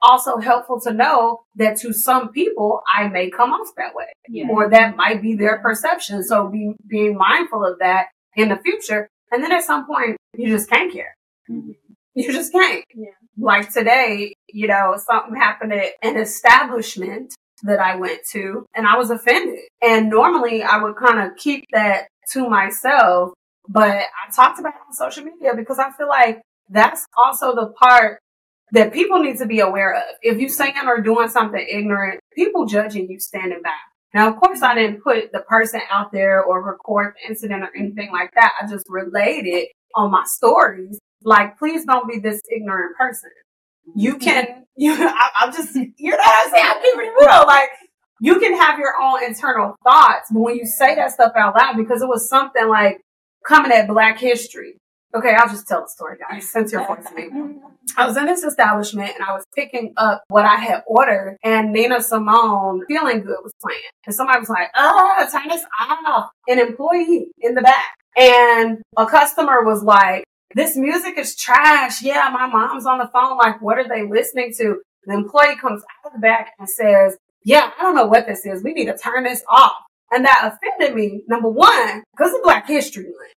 also 0.03 0.39
helpful 0.39 0.81
to 0.81 0.93
know 0.93 1.41
that 1.57 1.77
to 1.79 1.93
some 1.93 2.31
people 2.31 2.83
I 2.95 3.09
may 3.09 3.31
come 3.31 3.51
off 3.51 3.69
that 3.77 3.95
way. 3.95 4.07
Yeah. 4.29 4.47
Or 4.51 4.71
that 4.71 4.97
might 4.97 5.23
be 5.23 5.35
their 5.35 5.59
perception. 5.59 6.23
So 6.23 6.49
be 6.49 6.75
being 6.89 7.17
mindful 7.17 7.65
of 7.65 7.79
that 7.81 8.07
in 8.37 8.49
the 8.49 8.57
future. 8.57 9.09
And 9.31 9.43
then 9.43 9.53
at 9.53 9.65
some 9.65 9.87
point, 9.87 10.17
you 10.35 10.49
just 10.49 10.71
can't 10.71 10.93
care. 10.93 11.15
Mm-hmm. 11.51 11.73
You 12.15 12.33
just 12.33 12.53
can't. 12.53 12.85
Yeah. 12.95 13.11
Like 13.39 13.73
today, 13.73 14.35
you 14.49 14.67
know, 14.67 14.97
something 14.97 15.37
happened 15.37 15.73
at 15.73 15.93
an 16.03 16.17
establishment 16.17 17.35
that 17.63 17.81
I 17.81 17.97
went 17.97 18.21
to 18.33 18.67
and 18.75 18.87
I 18.87 18.97
was 18.97 19.11
offended. 19.11 19.61
And 19.83 20.11
normally 20.11 20.63
I 20.63 20.83
would 20.83 20.97
kind 20.97 21.21
of 21.21 21.37
keep 21.37 21.65
that 21.73 22.09
to 22.33 22.49
myself, 22.49 23.33
but 23.69 23.91
I 23.91 24.31
talked 24.35 24.59
about 24.59 24.75
it 24.75 24.81
on 24.87 24.95
social 24.95 25.25
media 25.25 25.53
because 25.57 25.79
I 25.79 25.91
feel 25.93 26.09
like 26.09 26.43
that's 26.69 27.07
also 27.17 27.55
the 27.55 27.73
part 27.79 28.21
that 28.73 28.93
people 28.93 29.21
need 29.21 29.39
to 29.39 29.47
be 29.47 29.61
aware 29.61 29.95
of. 29.95 30.03
If 30.23 30.41
you 30.41 30.49
saying 30.49 30.75
or 30.87 31.01
doing 31.01 31.29
something 31.29 31.65
ignorant, 31.69 32.21
people 32.35 32.67
judging 32.67 33.11
you 33.11 33.19
standing 33.19 33.63
back. 33.63 33.81
Now, 34.15 34.29
of 34.29 34.37
course, 34.37 34.63
I 34.63 34.75
didn't 34.75 35.03
put 35.03 35.33
the 35.33 35.41
person 35.41 35.81
out 35.91 36.13
there 36.13 36.43
or 36.43 36.63
record 36.63 37.15
the 37.15 37.29
incident 37.29 37.63
or 37.63 37.71
anything 37.77 38.11
like 38.13 38.31
that. 38.35 38.53
I 38.61 38.67
just 38.67 38.87
relayed 38.89 39.47
it 39.47 39.69
on 39.95 40.11
my 40.11 40.25
stories. 40.25 40.99
Like, 41.23 41.59
please 41.59 41.85
don't 41.85 42.09
be 42.09 42.19
this 42.19 42.41
ignorant 42.51 42.97
person. 42.97 43.31
You 43.95 44.19
can, 44.19 44.65
you, 44.77 44.95
I, 44.95 45.31
I'm 45.41 45.53
just, 45.53 45.75
you 45.75 46.11
know 46.11 46.17
what 46.17 46.47
I'm 46.47 46.51
saying? 46.51 46.67
I'm 46.67 46.83
keeping 46.83 47.07
it 47.07 47.15
real. 47.21 47.47
Like, 47.47 47.71
you 48.21 48.39
can 48.39 48.55
have 48.55 48.79
your 48.79 48.93
own 49.01 49.25
internal 49.25 49.77
thoughts, 49.83 50.29
but 50.31 50.41
when 50.41 50.57
you 50.57 50.67
say 50.67 50.95
that 50.95 51.13
stuff 51.13 51.33
out 51.37 51.57
loud, 51.57 51.77
because 51.77 52.03
it 52.03 52.09
was 52.09 52.29
something 52.29 52.69
like 52.69 53.01
coming 53.47 53.73
at 53.73 53.89
Black 53.89 54.19
History. 54.19 54.77
Okay, 55.15 55.35
I'll 55.35 55.49
just 55.49 55.67
tell 55.67 55.81
the 55.83 55.89
story, 55.89 56.19
guys, 56.19 56.53
since 56.53 56.71
you're 56.71 56.85
forcing 56.85 57.17
me. 57.17 57.29
I 57.97 58.07
was 58.07 58.17
in 58.17 58.27
this 58.27 58.45
establishment 58.45 59.11
and 59.15 59.25
I 59.25 59.33
was 59.33 59.45
picking 59.57 59.93
up 59.97 60.23
what 60.29 60.45
I 60.45 60.57
had 60.57 60.83
ordered 60.87 61.37
and 61.43 61.73
Nina 61.73 62.01
Simone 62.01 62.85
Feeling 62.87 63.23
Good 63.23 63.39
was 63.43 63.53
playing. 63.61 63.81
And 64.07 64.15
somebody 64.15 64.39
was 64.39 64.49
like, 64.49 64.69
oh, 64.77 65.29
turn 65.33 65.49
this 65.49 65.65
off. 65.81 66.31
An 66.47 66.61
employee 66.61 67.33
in 67.41 67.55
the 67.55 67.63
back. 67.63 67.97
And 68.17 68.79
a 68.97 69.07
customer 69.07 69.65
was 69.65 69.83
like, 69.83 70.25
this 70.55 70.77
music 70.77 71.17
is 71.19 71.37
trash. 71.37 72.03
Yeah, 72.03 72.29
my 72.33 72.47
mom's 72.47 72.87
on 72.87 72.99
the 72.99 73.09
phone. 73.13 73.37
Like, 73.39 73.61
what 73.63 73.79
are 73.79 73.89
they 73.89 74.07
listening 74.09 74.53
to? 74.59 74.81
The 75.05 75.15
employee 75.15 75.57
comes 75.57 75.83
out 75.83 76.09
of 76.09 76.13
the 76.13 76.19
back 76.19 76.53
and 76.59 76.69
says, 76.69 77.17
yeah, 77.45 77.71
I 77.79 77.83
don't 77.83 77.95
know 77.95 78.07
what 78.07 78.27
this 78.27 78.45
is. 78.45 78.63
We 78.63 78.73
need 78.73 78.87
to 78.87 78.99
turn 78.99 79.25
this 79.25 79.43
off. 79.49 79.77
And 80.11 80.25
that 80.25 80.53
offended 80.53 80.97
me, 80.97 81.23
number 81.29 81.49
one, 81.49 82.03
because 82.17 82.35
of 82.35 82.43
Black 82.43 82.67
History 82.67 83.05
Month. 83.05 83.33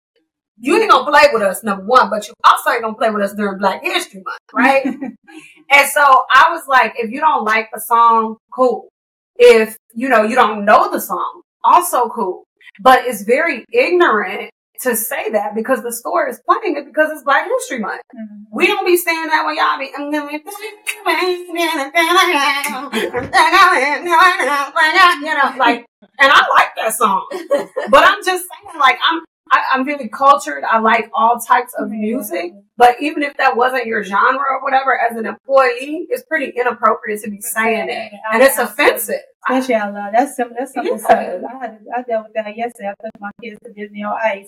You 0.59 0.79
ain't 0.79 0.89
gonna 0.89 1.09
play 1.09 1.29
with 1.33 1.41
us, 1.41 1.63
number 1.63 1.83
one, 1.83 2.09
but 2.09 2.27
you 2.27 2.33
also 2.45 2.69
ain't 2.69 2.83
gonna 2.83 2.95
play 2.95 3.09
with 3.09 3.21
us 3.21 3.33
during 3.33 3.59
Black 3.59 3.83
History 3.83 4.23
Month, 4.23 4.39
right? 4.53 4.85
and 5.71 5.89
so 5.89 6.01
I 6.33 6.51
was 6.51 6.63
like, 6.67 6.93
if 6.97 7.11
you 7.11 7.19
don't 7.19 7.43
like 7.43 7.69
the 7.73 7.81
song, 7.81 8.37
cool. 8.53 8.87
If, 9.35 9.75
you 9.93 10.09
know, 10.09 10.23
you 10.23 10.35
don't 10.35 10.63
know 10.63 10.91
the 10.91 11.01
song, 11.01 11.41
also 11.63 12.07
cool. 12.09 12.45
But 12.79 13.05
it's 13.05 13.23
very 13.23 13.65
ignorant 13.71 14.51
to 14.83 14.95
say 14.95 15.31
that 15.31 15.55
because 15.55 15.81
the 15.83 15.91
store 15.91 16.27
is 16.29 16.39
playing 16.47 16.77
it 16.77 16.85
because 16.85 17.11
it's 17.11 17.23
Black 17.23 17.47
History 17.47 17.79
Month. 17.79 18.01
Mhm. 18.15 18.45
We 18.51 18.67
don't 18.67 18.85
be 18.85 18.97
saying 18.97 19.27
that 19.27 19.45
when 19.45 19.55
y'all 19.55 19.79
be. 19.79 19.91
You 25.23 25.33
know, 25.33 25.53
like, 25.57 25.85
and 26.19 26.31
I 26.31 26.47
like 26.49 26.71
that 26.77 26.93
song, 26.93 27.25
but 27.89 28.03
I'm 28.05 28.23
just 28.23 28.45
saying, 28.49 28.79
like, 28.79 28.99
I'm. 29.09 29.21
I, 29.51 29.61
I'm 29.73 29.83
really 29.85 30.09
cultured. 30.09 30.63
I 30.63 30.79
like 30.79 31.11
all 31.13 31.37
types 31.37 31.73
of 31.77 31.89
music, 31.91 32.53
but 32.75 32.95
even 32.99 33.21
if 33.21 33.37
that 33.37 33.55
wasn't 33.55 33.85
your 33.85 34.03
genre 34.03 34.39
or 34.39 34.63
whatever, 34.63 34.99
as 34.99 35.15
an 35.15 35.27
employee, 35.27 36.07
it's 36.09 36.23
pretty 36.23 36.51
inappropriate 36.57 37.21
to 37.23 37.29
be 37.29 37.39
saying 37.39 37.87
it, 37.89 38.13
and 38.31 38.41
it's 38.41 38.57
offensive. 38.57 39.19
Especially 39.47 39.75
out 39.75 39.93
loud. 39.93 40.11
That's 40.13 40.35
some, 40.37 40.53
that's 40.57 40.73
something. 40.73 40.97
Yeah. 40.97 41.41
I 41.53 41.57
had 41.59 41.79
I 41.95 42.01
dealt 42.01 42.23
with 42.27 42.33
that 42.33 42.57
yesterday. 42.57 42.87
I 42.87 42.93
took 43.03 43.19
my 43.19 43.29
kids 43.43 43.59
to 43.65 43.73
Disney 43.73 44.01
on 44.03 44.17
Ice. 44.23 44.47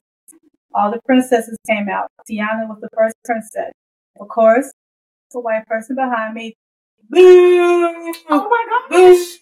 All 0.76 0.92
the 0.92 1.00
princesses 1.06 1.58
came 1.68 1.88
out. 1.88 2.10
Tiana 2.30 2.68
was 2.68 2.80
the 2.82 2.90
first 2.96 3.16
princess. 3.24 3.72
Of 4.20 4.28
course, 4.28 4.72
the 5.32 5.40
white 5.40 5.66
person 5.68 5.96
behind 5.96 6.34
me. 6.34 6.56
Boo! 7.10 8.14
Oh 8.30 8.50
my 8.50 8.88
gosh! 8.90 9.38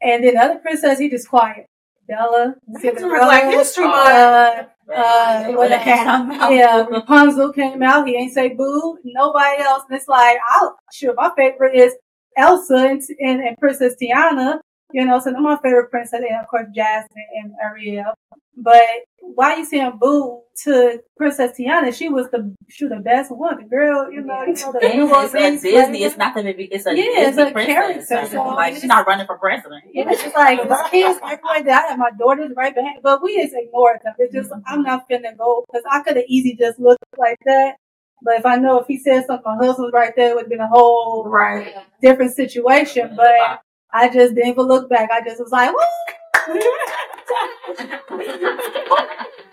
And 0.00 0.24
then 0.24 0.34
the 0.34 0.40
other 0.40 0.58
princess, 0.58 0.98
he 0.98 1.10
just 1.10 1.28
quiet. 1.28 1.66
Bella, 2.08 2.54
Cinderella, 2.80 3.26
Black 3.26 3.52
History 3.52 3.84
uh, 3.84 4.64
uh, 4.92 5.52
With 5.56 5.70
a 5.70 5.78
hat 5.78 6.52
yeah, 6.52 6.84
Rapunzel 6.90 7.52
came 7.52 7.82
out. 7.82 8.08
He 8.08 8.16
ain't 8.16 8.32
say 8.32 8.54
boo. 8.54 8.98
Nobody 9.04 9.62
else. 9.62 9.84
And 9.88 9.96
it's 9.96 10.08
like, 10.08 10.38
I 10.48 10.70
sure 10.92 11.14
my 11.14 11.30
favorite 11.36 11.76
is 11.76 11.94
Elsa 12.36 12.74
and, 12.74 13.02
and, 13.20 13.40
and 13.40 13.56
Princess 13.58 13.94
Tiana. 14.02 14.58
You 14.92 15.04
know, 15.06 15.18
so 15.20 15.30
my 15.32 15.56
favorite 15.62 15.90
princess, 15.90 16.20
and 16.28 16.40
of 16.40 16.48
course 16.48 16.66
Jasmine 16.74 17.26
and 17.42 17.52
Ariel. 17.62 18.12
But 18.56 18.82
why 19.20 19.56
you 19.56 19.64
saying 19.64 19.98
boo 19.98 20.42
to 20.64 21.00
Princess 21.16 21.58
Tiana? 21.58 21.94
She 21.94 22.10
was 22.10 22.28
the 22.30 22.54
she 22.68 22.84
was 22.84 22.90
the 22.92 23.00
best 23.00 23.30
one. 23.34 23.56
The 23.56 23.68
girl, 23.68 24.12
you 24.12 24.20
know, 24.20 24.42
you 24.42 24.52
know 24.52 24.72
the 24.72 24.78
it's 24.82 25.34
Orleans 25.34 25.62
Disney. 25.62 26.04
It's 26.04 26.16
not 26.18 26.34
the 26.34 26.42
movie. 26.42 26.64
It's 26.70 26.84
a 26.86 26.94
Yeah, 26.94 27.02
it's 27.06 27.36
Disney 27.36 27.50
a 27.50 27.52
princess. 27.52 28.08
character, 28.08 28.36
So, 28.36 28.42
like 28.48 28.74
she's 28.74 28.84
not 28.84 29.06
running 29.06 29.26
for 29.26 29.38
president. 29.38 29.84
Yeah, 29.94 30.10
it's 30.10 30.22
just 30.22 30.36
like 30.36 30.58
the 30.68 30.88
kids 30.90 31.18
everywhere 31.24 31.62
that 31.64 31.84
I 31.86 31.88
have 31.90 31.98
my 31.98 32.10
daughters 32.18 32.52
right 32.54 32.74
behind, 32.74 32.98
but 33.02 33.22
we 33.22 33.40
just 33.40 33.54
ignore 33.56 33.98
them. 34.04 34.14
It's 34.18 34.34
just 34.34 34.50
I'm 34.66 34.82
not 34.82 35.08
finna 35.08 35.36
go 35.36 35.64
because 35.66 35.84
I 35.90 36.02
could 36.02 36.16
have 36.16 36.26
easily 36.28 36.54
just 36.56 36.78
looked 36.78 37.02
like 37.16 37.38
that. 37.46 37.76
But 38.22 38.34
if 38.34 38.46
I 38.46 38.56
know 38.56 38.78
if 38.80 38.86
he 38.86 38.98
said 38.98 39.24
something, 39.26 39.56
my 39.58 39.64
husband 39.66 39.92
right 39.94 40.12
there, 40.14 40.30
it 40.32 40.34
would 40.34 40.42
have 40.42 40.50
been 40.50 40.60
a 40.60 40.68
whole 40.68 41.24
Right. 41.26 41.74
different 42.02 42.34
situation. 42.34 43.14
But 43.16 43.62
I 43.92 44.08
just 44.08 44.34
didn't 44.34 44.50
even 44.50 44.66
look 44.66 44.88
back. 44.88 45.10
I 45.10 45.22
just 45.22 45.40
was 45.40 45.50
like! 45.52 45.74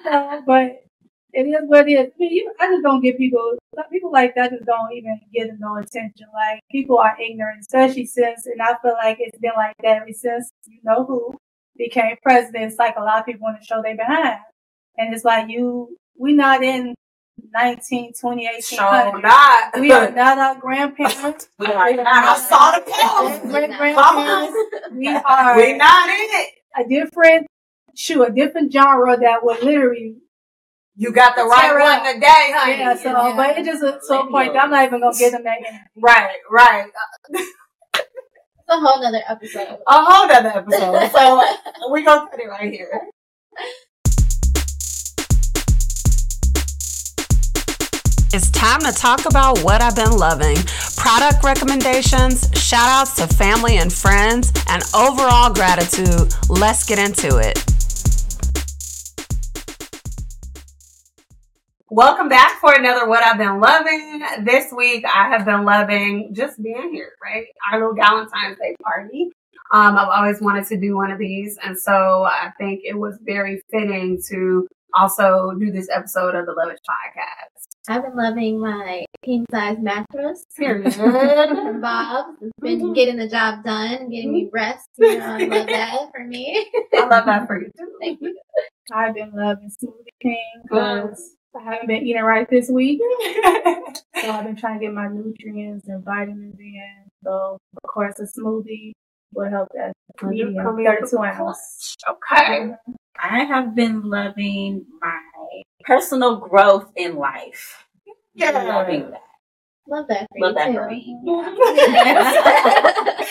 Uh, 0.09 0.41
but 0.45 0.83
it 1.33 1.43
is 1.43 1.61
what 1.67 1.87
it 1.87 1.91
is. 1.91 2.07
I 2.07 2.11
mean, 2.17 2.33
you, 2.33 2.53
I 2.59 2.67
just 2.67 2.83
don't 2.83 3.01
get 3.01 3.17
people, 3.17 3.57
people 3.91 4.11
like 4.11 4.33
that 4.35 4.51
just 4.51 4.65
don't 4.65 4.91
even 4.93 5.19
get 5.33 5.49
no 5.59 5.77
attention. 5.77 6.27
Like, 6.33 6.61
people 6.71 6.97
are 6.97 7.15
ignorant, 7.21 7.61
especially 7.61 8.05
since, 8.05 8.45
and 8.47 8.61
I 8.61 8.75
feel 8.81 8.93
like 8.93 9.17
it's 9.19 9.37
been 9.37 9.51
like 9.55 9.75
that 9.83 9.97
ever 9.97 10.11
since, 10.11 10.49
you 10.65 10.79
know 10.83 11.05
who 11.05 11.37
became 11.77 12.15
president. 12.23 12.71
It's 12.71 12.79
like 12.79 12.95
a 12.97 13.03
lot 13.03 13.19
of 13.19 13.25
people 13.25 13.43
want 13.43 13.59
to 13.59 13.65
show 13.65 13.81
they 13.83 13.93
behind. 13.93 14.39
And 14.97 15.13
it's 15.13 15.23
like, 15.23 15.49
you, 15.49 15.95
we 16.17 16.33
not 16.33 16.63
in 16.63 16.95
19, 17.53 18.13
20, 18.13 18.45
1800. 18.45 19.11
So 19.11 19.17
not. 19.19 19.79
We 19.79 19.91
are 19.91 20.11
not 20.11 20.37
our 20.37 20.55
grandparents. 20.59 21.49
We 21.59 21.65
are 21.67 21.93
not. 21.93 22.07
I 22.07 22.37
saw 22.37 22.71
the 22.71 22.81
pills. 22.85 23.51
Great 23.51 23.69
Come 23.69 23.77
grandparents. 23.77 24.57
We 24.93 25.07
are 25.07 25.55
We 25.57 25.73
not 25.77 26.09
in 26.09 26.27
it. 26.41 26.49
a 26.77 26.87
different, 26.87 27.47
shoot, 27.95 28.21
a 28.23 28.31
different 28.31 28.71
genre 28.71 29.17
that 29.17 29.43
would 29.43 29.61
literally 29.63 30.17
You 30.95 31.11
got 31.13 31.35
the 31.35 31.43
right 31.43 31.61
Tear 31.71 31.79
one 31.79 31.99
up. 31.99 32.13
today, 32.13 32.51
honey. 32.55 32.77
Yeah, 32.79 32.95
so 32.95 33.35
but 33.35 33.57
it 33.57 33.65
just 33.65 33.83
uh, 33.83 33.95
at 33.95 34.03
some 34.03 34.29
point 34.29 34.55
I'm 34.55 34.69
not 34.69 34.85
even 34.85 34.99
gonna 35.01 35.17
get 35.17 35.31
them 35.31 35.43
that. 35.43 35.59
Right, 35.95 36.37
right. 36.51 36.91
It's 37.33 37.47
a 38.69 38.79
whole 38.79 39.01
nother 39.01 39.23
episode. 39.27 39.79
A 39.87 40.03
whole 40.05 40.27
nother 40.27 40.49
episode. 40.49 41.09
So 41.11 41.41
we're 41.89 42.03
gonna 42.05 42.27
put 42.29 42.39
it 42.39 42.47
right 42.47 42.71
here. 42.71 43.01
It's 48.31 48.51
time 48.51 48.79
to 48.81 48.91
talk 48.91 49.25
about 49.25 49.57
what 49.63 49.81
I've 49.81 49.95
been 49.95 50.15
loving. 50.15 50.55
Product 50.95 51.43
recommendations, 51.43 52.47
shout 52.53 52.87
outs 52.87 53.15
to 53.15 53.25
family 53.25 53.77
and 53.77 53.91
friends, 53.91 54.53
and 54.67 54.83
overall 54.93 55.51
gratitude. 55.51 56.31
Let's 56.47 56.85
get 56.85 56.99
into 56.99 57.39
it. 57.39 57.57
Welcome 61.89 62.29
back 62.29 62.61
for 62.61 62.71
another 62.71 63.09
What 63.09 63.23
I've 63.23 63.39
Been 63.39 63.59
Loving. 63.59 64.21
This 64.45 64.71
week 64.77 65.05
I 65.11 65.29
have 65.29 65.43
been 65.43 65.65
loving 65.65 66.29
just 66.35 66.61
being 66.61 66.93
here, 66.93 67.13
right? 67.23 67.47
Our 67.71 67.79
little 67.79 67.95
Valentine's 67.95 68.59
Day 68.59 68.75
party. 68.83 69.31
Um, 69.73 69.97
I've 69.97 70.07
always 70.07 70.39
wanted 70.39 70.67
to 70.67 70.77
do 70.77 70.95
one 70.95 71.09
of 71.09 71.17
these, 71.17 71.57
and 71.63 71.75
so 71.75 72.25
I 72.25 72.51
think 72.59 72.81
it 72.83 72.97
was 72.97 73.17
very 73.23 73.63
fitting 73.71 74.21
to 74.29 74.67
also 74.95 75.51
do 75.59 75.71
this 75.71 75.87
episode 75.91 76.35
of 76.35 76.45
the 76.45 76.53
Lavish 76.53 76.79
Podcast. 76.87 77.58
I've 77.89 78.03
been 78.03 78.15
loving 78.15 78.59
my 78.59 79.03
king 79.25 79.47
size 79.49 79.77
mattress. 79.79 80.45
Period. 80.55 80.93
from 80.93 81.81
Bob's. 81.81 82.37
It's 82.39 82.51
been 82.61 82.79
mm-hmm. 82.79 82.93
getting 82.93 83.17
the 83.17 83.27
job 83.27 83.63
done, 83.63 84.11
getting 84.11 84.31
me 84.31 84.47
rest. 84.53 84.87
You 84.99 85.17
know, 85.17 85.25
I 85.25 85.37
love 85.45 85.67
that 85.67 86.09
for 86.13 86.23
me. 86.23 86.69
I 86.93 87.07
love 87.07 87.25
that 87.25 87.47
for 87.47 87.59
you 87.59 87.71
too. 87.75 87.91
Thank 87.99 88.21
you. 88.21 88.37
I've 88.93 89.15
been 89.15 89.31
loving 89.33 89.71
Smoothie 89.71 90.21
King 90.21 90.61
because 90.63 91.31
I 91.59 91.63
haven't 91.63 91.87
been 91.87 92.05
eating 92.05 92.21
right 92.21 92.47
this 92.47 92.69
week. 92.69 93.01
So 94.21 94.29
I've 94.29 94.45
been 94.45 94.55
trying 94.55 94.79
to 94.79 94.85
get 94.85 94.93
my 94.93 95.07
nutrients 95.07 95.87
and 95.87 96.05
vitamins 96.05 96.59
in. 96.59 97.09
So 97.23 97.57
of 97.83 97.89
course 97.89 98.19
a 98.19 98.39
smoothie 98.39 98.91
will 99.33 99.49
help 99.49 99.69
that 99.73 99.93
medium 100.21 100.53
thirty 100.55 101.09
two 101.09 101.17
ounce. 101.17 101.95
Okay. 102.07 102.59
Mm-hmm. 102.59 102.91
I 103.21 103.45
have 103.45 103.75
been 103.75 104.03
loving 104.03 104.85
my 105.01 105.19
personal 105.89 106.37
growth 106.37 106.89
in 106.95 107.15
life. 107.15 107.83
Yeah. 108.35 108.51
Loving 108.51 109.09
that. 109.11 109.21
Love 109.87 110.07
that 110.07 110.27
for 110.31 110.39
Love 110.39 110.51
you 110.51 110.55
that 110.55 110.67
too. 110.67 110.73
for 110.75 110.87
me. 110.89 111.17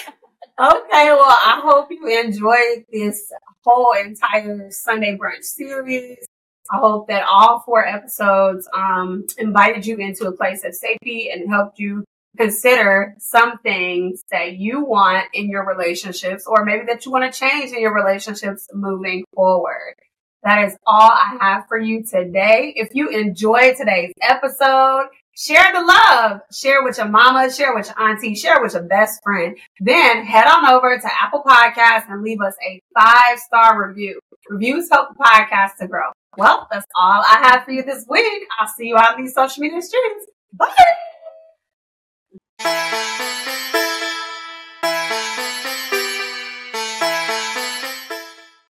Okay, 0.61 1.07
well, 1.13 1.23
I 1.25 1.61
hope 1.63 1.87
you 1.89 2.05
enjoyed 2.09 2.85
this 2.93 3.31
whole 3.65 3.93
entire 3.93 4.73
Sunday 4.73 5.17
brunch 5.17 5.45
series. 5.45 6.19
I 6.73 6.79
hope 6.79 7.07
that 7.07 7.23
all 7.31 7.61
four 7.61 7.87
episodes 7.87 8.69
um, 8.77 9.25
invited 9.39 9.87
you 9.87 9.99
into 9.99 10.27
a 10.27 10.33
place 10.33 10.65
of 10.65 10.75
safety 10.75 11.31
and 11.33 11.49
helped 11.49 11.79
you 11.79 12.03
consider 12.37 13.15
some 13.19 13.59
things 13.59 14.25
that 14.33 14.57
you 14.57 14.85
want 14.85 15.27
in 15.33 15.49
your 15.49 15.65
relationships 15.65 16.45
or 16.45 16.65
maybe 16.65 16.87
that 16.87 17.07
you 17.07 17.13
want 17.13 17.33
to 17.33 17.39
change 17.39 17.71
in 17.71 17.81
your 17.81 17.95
relationships 17.95 18.67
moving 18.75 19.23
forward. 19.37 19.95
That 20.45 20.65
is 20.67 20.77
all 20.87 21.11
I 21.11 21.37
have 21.41 21.65
for 21.69 21.79
you 21.79 22.05
today. 22.05 22.73
If 22.77 22.91
you 22.95 23.09
enjoyed 23.09 23.77
today's 23.77 24.13
episode, 24.23 25.09
share 25.37 25.73
the 25.73 25.81
love. 25.81 26.41
Share 26.53 26.85
with 26.85 26.99
your 26.99 27.09
mama, 27.09 27.53
share 27.53 27.75
with 27.75 27.87
your 27.87 28.01
auntie, 28.01 28.35
share 28.35 28.63
with 28.63 28.75
your 28.75 28.85
best 28.85 29.21
friend. 29.23 29.57
Then 29.81 30.25
head 30.25 30.47
on 30.47 30.71
over 30.71 30.97
to 30.97 31.11
Apple 31.23 31.43
Podcasts 31.45 32.09
and 32.09 32.23
leave 32.23 32.41
us 32.41 32.55
a 32.67 32.81
five 32.99 33.39
star 33.39 33.89
review. 33.89 34.21
Reviews 34.49 34.89
help 34.91 35.09
the 35.11 35.23
podcast 35.23 35.77
to 35.81 35.89
grow. 35.89 36.11
Well, 36.37 36.69
that's 36.71 36.87
all 36.95 37.23
I 37.23 37.49
have 37.51 37.65
for 37.65 37.73
you 37.73 37.83
this 37.83 38.07
week. 38.09 38.45
I'll 38.59 38.69
see 38.69 38.87
you 38.87 38.97
on 38.97 39.21
these 39.21 39.35
social 39.35 39.61
media 39.61 39.83
streams. 39.83 40.23
Bye. 42.61 43.45